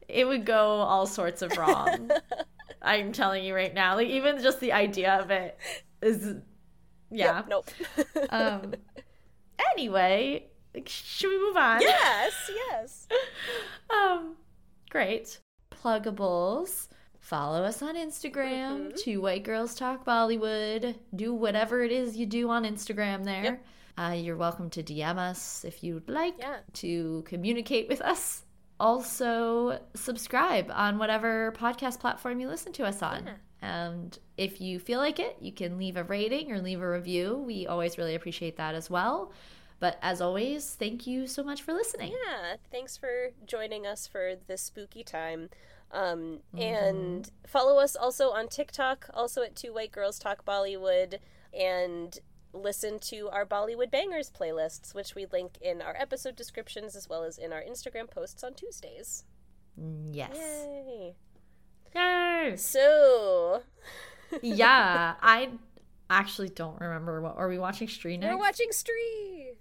[0.08, 2.10] It would go all sorts of wrong.
[2.82, 3.96] I'm telling you right now.
[3.96, 5.58] Like even just the idea of it
[6.02, 6.36] is
[7.10, 7.38] yeah.
[7.38, 7.70] Yep, nope.
[8.30, 8.74] Um
[9.74, 10.48] anyway,
[10.86, 11.82] should we move on?
[11.82, 13.08] yes, yes.
[13.90, 14.36] Um
[14.90, 15.40] great.
[15.72, 16.88] Pluggables.
[17.20, 18.96] Follow us on Instagram, Mm-hmm.
[18.98, 20.96] two white girls talk Bollywood.
[21.16, 23.44] Do whatever it is you do on Instagram there.
[23.44, 23.66] Yep.
[23.98, 26.58] Uh, you're welcome to DM us if you'd like Yeah.
[26.74, 28.44] to communicate with us.
[28.80, 33.30] Also, subscribe on whatever podcast platform you listen to us on.
[33.62, 37.44] And if you feel like it, you can leave a rating or leave a review.
[37.46, 39.32] We always really appreciate that as well.
[39.80, 42.12] But as always, thank you so much for listening.
[42.12, 45.50] Yeah, thanks for joining us for this spooky time.
[45.92, 51.20] Um, And follow us also on TikTok, also at Two White Girls Talk Bollywood,
[51.54, 52.18] and
[52.54, 57.24] listen to our Bollywood Bangers playlists, which we link in our episode descriptions as well
[57.24, 59.24] as in our Instagram posts on Tuesdays.
[60.12, 60.36] Yes.
[60.36, 61.16] Yay!
[61.96, 62.56] Yay.
[62.58, 63.62] So,
[64.42, 65.50] yeah, I
[66.10, 68.32] actually don't remember what are we watching Stree next?
[68.32, 69.56] we're watching Stree.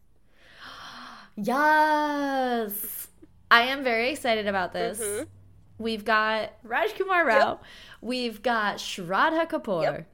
[1.37, 3.09] Yes.
[3.51, 5.01] I am very excited about this.
[5.01, 5.27] Mhm.
[5.79, 7.61] We've got Rajkumar Rao.
[8.03, 9.83] We've got Shraddha Kapoor.
[9.83, 10.07] Yep.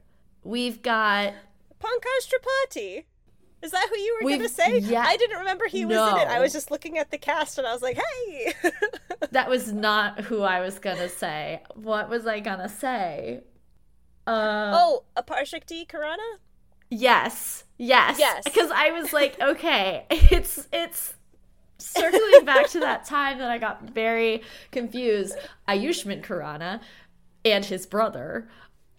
[0.43, 1.33] We've got
[1.81, 3.03] Pankaj Tripathi.
[3.61, 4.77] Is that who you were going to say?
[4.79, 5.03] yeah.
[5.05, 6.27] I didn't remember he was in it.
[6.27, 8.53] I was just looking at the cast and I was like, hey!
[9.31, 11.61] that was not who I was gonna say.
[11.73, 13.41] What was I gonna say?
[14.25, 16.37] Uh oh, Aparshakti Khurana?
[16.89, 17.63] yes.
[17.77, 18.17] Yes.
[18.19, 18.43] Yes.
[18.43, 21.15] Because I was like, okay, it's it's
[21.77, 24.41] circling back to that time that I got very
[24.71, 25.35] confused.
[25.67, 26.81] Ayushman Khurrana
[27.45, 28.49] and his brother.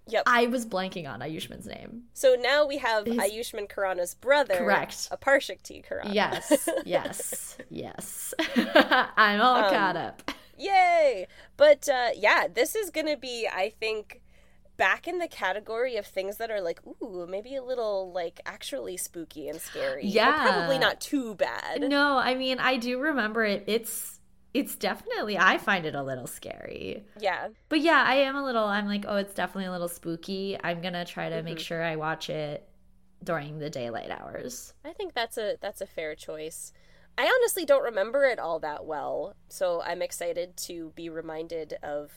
[0.08, 0.22] Yep.
[0.26, 2.04] I was blanking on Ayushman's name.
[2.14, 5.08] So now we have His- Ayushman Khurrana's brother, Correct.
[5.10, 6.12] Aparshakti Khurrana.
[6.14, 8.34] Yes, yes, yes.
[9.16, 10.30] I'm all Um, caught up.
[10.56, 11.26] Yay!
[11.56, 14.22] But uh, yeah, this is gonna be, I think,
[14.76, 18.96] back in the category of things that are like, ooh, maybe a little like actually
[18.96, 20.02] spooky and scary.
[20.02, 20.42] But Yeah.
[20.42, 21.82] probably not too bad.
[21.82, 23.64] No, I mean, I do remember it.
[23.66, 24.17] It's
[24.54, 27.04] it's definitely I find it a little scary.
[27.18, 27.48] Yeah.
[27.68, 30.58] But yeah, I am a little I'm like, oh, it's definitely a little spooky.
[30.62, 31.62] I'm going to try to make mm-hmm.
[31.62, 32.68] sure I watch it
[33.22, 34.72] during the daylight hours.
[34.84, 36.72] I think that's a that's a fair choice.
[37.16, 42.12] I honestly don't remember it all that well, so I'm excited to be reminded of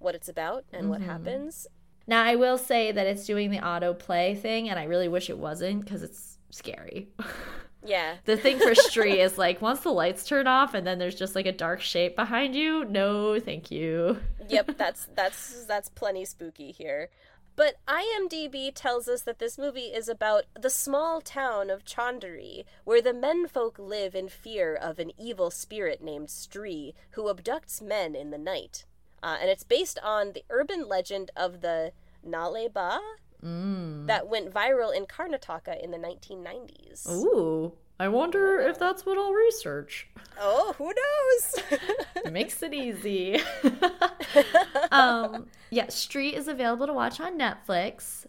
[0.00, 1.10] what it's about and what mm-hmm.
[1.10, 1.68] happens.
[2.08, 5.38] Now, I will say that it's doing the autoplay thing and I really wish it
[5.38, 7.08] wasn't cuz it's scary.
[7.84, 8.16] Yeah.
[8.24, 11.34] the thing for Stree is like once the lights turn off and then there's just
[11.34, 14.18] like a dark shape behind you, no, thank you.
[14.48, 17.08] yep, that's that's that's plenty spooky here.
[17.54, 23.02] But IMDb tells us that this movie is about the small town of Chanderi, where
[23.02, 28.30] the menfolk live in fear of an evil spirit named Stree, who abducts men in
[28.30, 28.86] the night.
[29.22, 31.92] Uh, and it's based on the urban legend of the
[32.24, 33.00] Nale Ba
[33.44, 34.06] Mm.
[34.06, 37.08] that went viral in Karnataka in the 1990s.
[37.10, 40.08] Ooh, I wonder if that's what I'll research.
[40.40, 41.82] Oh, who knows?
[42.32, 43.40] Makes it easy.
[44.90, 48.26] um, yeah, Stree is available to watch on Netflix.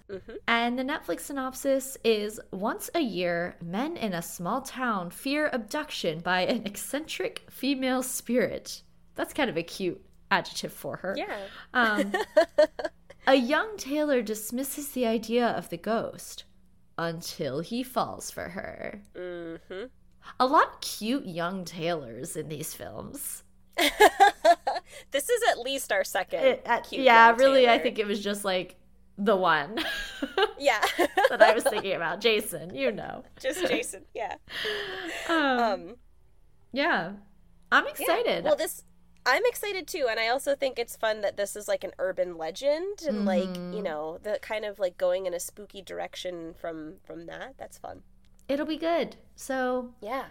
[0.48, 6.20] And the Netflix synopsis is Once a year, men in a small town fear abduction
[6.20, 8.82] by an eccentric female spirit.
[9.16, 11.16] That's kind of a cute adjective for her.
[11.18, 11.38] yeah.
[11.74, 12.14] Um,
[13.28, 16.44] a young tailor dismisses the idea of the ghost
[16.98, 19.02] until he falls for her.
[19.16, 19.84] hmm
[20.40, 23.44] A lot of cute young tailors in these films.
[25.12, 26.40] this is at least our second.
[26.44, 28.76] It- uh, cute yeah, really, I think it was just like
[29.18, 29.78] the one
[30.60, 30.82] Yeah.
[31.30, 32.20] that I was thinking about.
[32.22, 33.24] Jason, you know.
[33.40, 34.06] Just Jason.
[34.14, 34.36] Yeah.
[35.30, 35.96] Um, Um,
[36.72, 37.14] yeah,
[37.72, 37.90] I'm yeah.
[37.92, 38.44] excited.
[38.44, 38.84] Well, this
[39.26, 42.38] I'm excited too, and I also think it's fun that this is like an urban
[42.38, 43.74] legend and like Mm-hmm.
[43.74, 47.56] you know the kind of like going in a spooky direction from from that.
[47.58, 48.02] That's fun.
[48.50, 49.16] it'll be good.
[49.36, 50.26] So Yeah.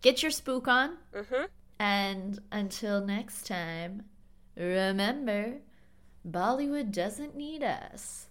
[0.00, 0.98] get your spook on.
[1.14, 1.44] Mm-hmm.
[1.80, 4.04] And until next time,
[4.56, 5.58] remember
[6.28, 8.26] Bollywood doesn't need us,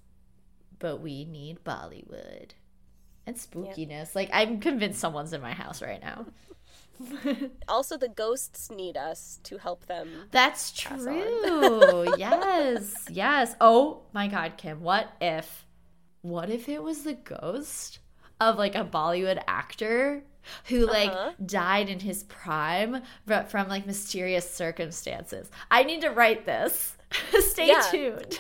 [0.80, 2.52] but we need Bollywood.
[3.28, 4.14] And spookiness.
[4.16, 6.26] Like, I'm convinced someone's in my house right now.
[7.68, 10.10] Also, the ghosts need us to help them.
[10.32, 12.06] That's true.
[12.18, 12.96] yes.
[13.10, 13.56] Yes.
[13.62, 14.82] Oh my God, Kim.
[14.82, 15.66] What if,
[16.22, 18.00] what if it was the ghost
[18.40, 20.24] of like a Bollywood actor
[20.66, 21.32] who like Uh-huh.
[21.46, 25.50] died in his prime but from like mysterious circumstances?
[25.72, 26.96] I need to write this.
[27.40, 27.82] Stay Yeah.
[27.92, 28.40] tuned.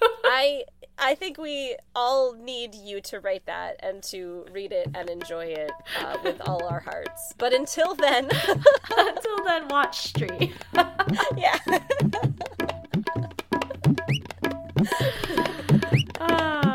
[0.24, 0.64] I
[1.00, 5.46] I think we all need you to write that and to read it and enjoy
[5.46, 7.34] it uh, with all our hearts.
[7.38, 8.28] But until then,
[8.96, 10.52] Until then, watch Stree.
[11.36, 11.58] yeah.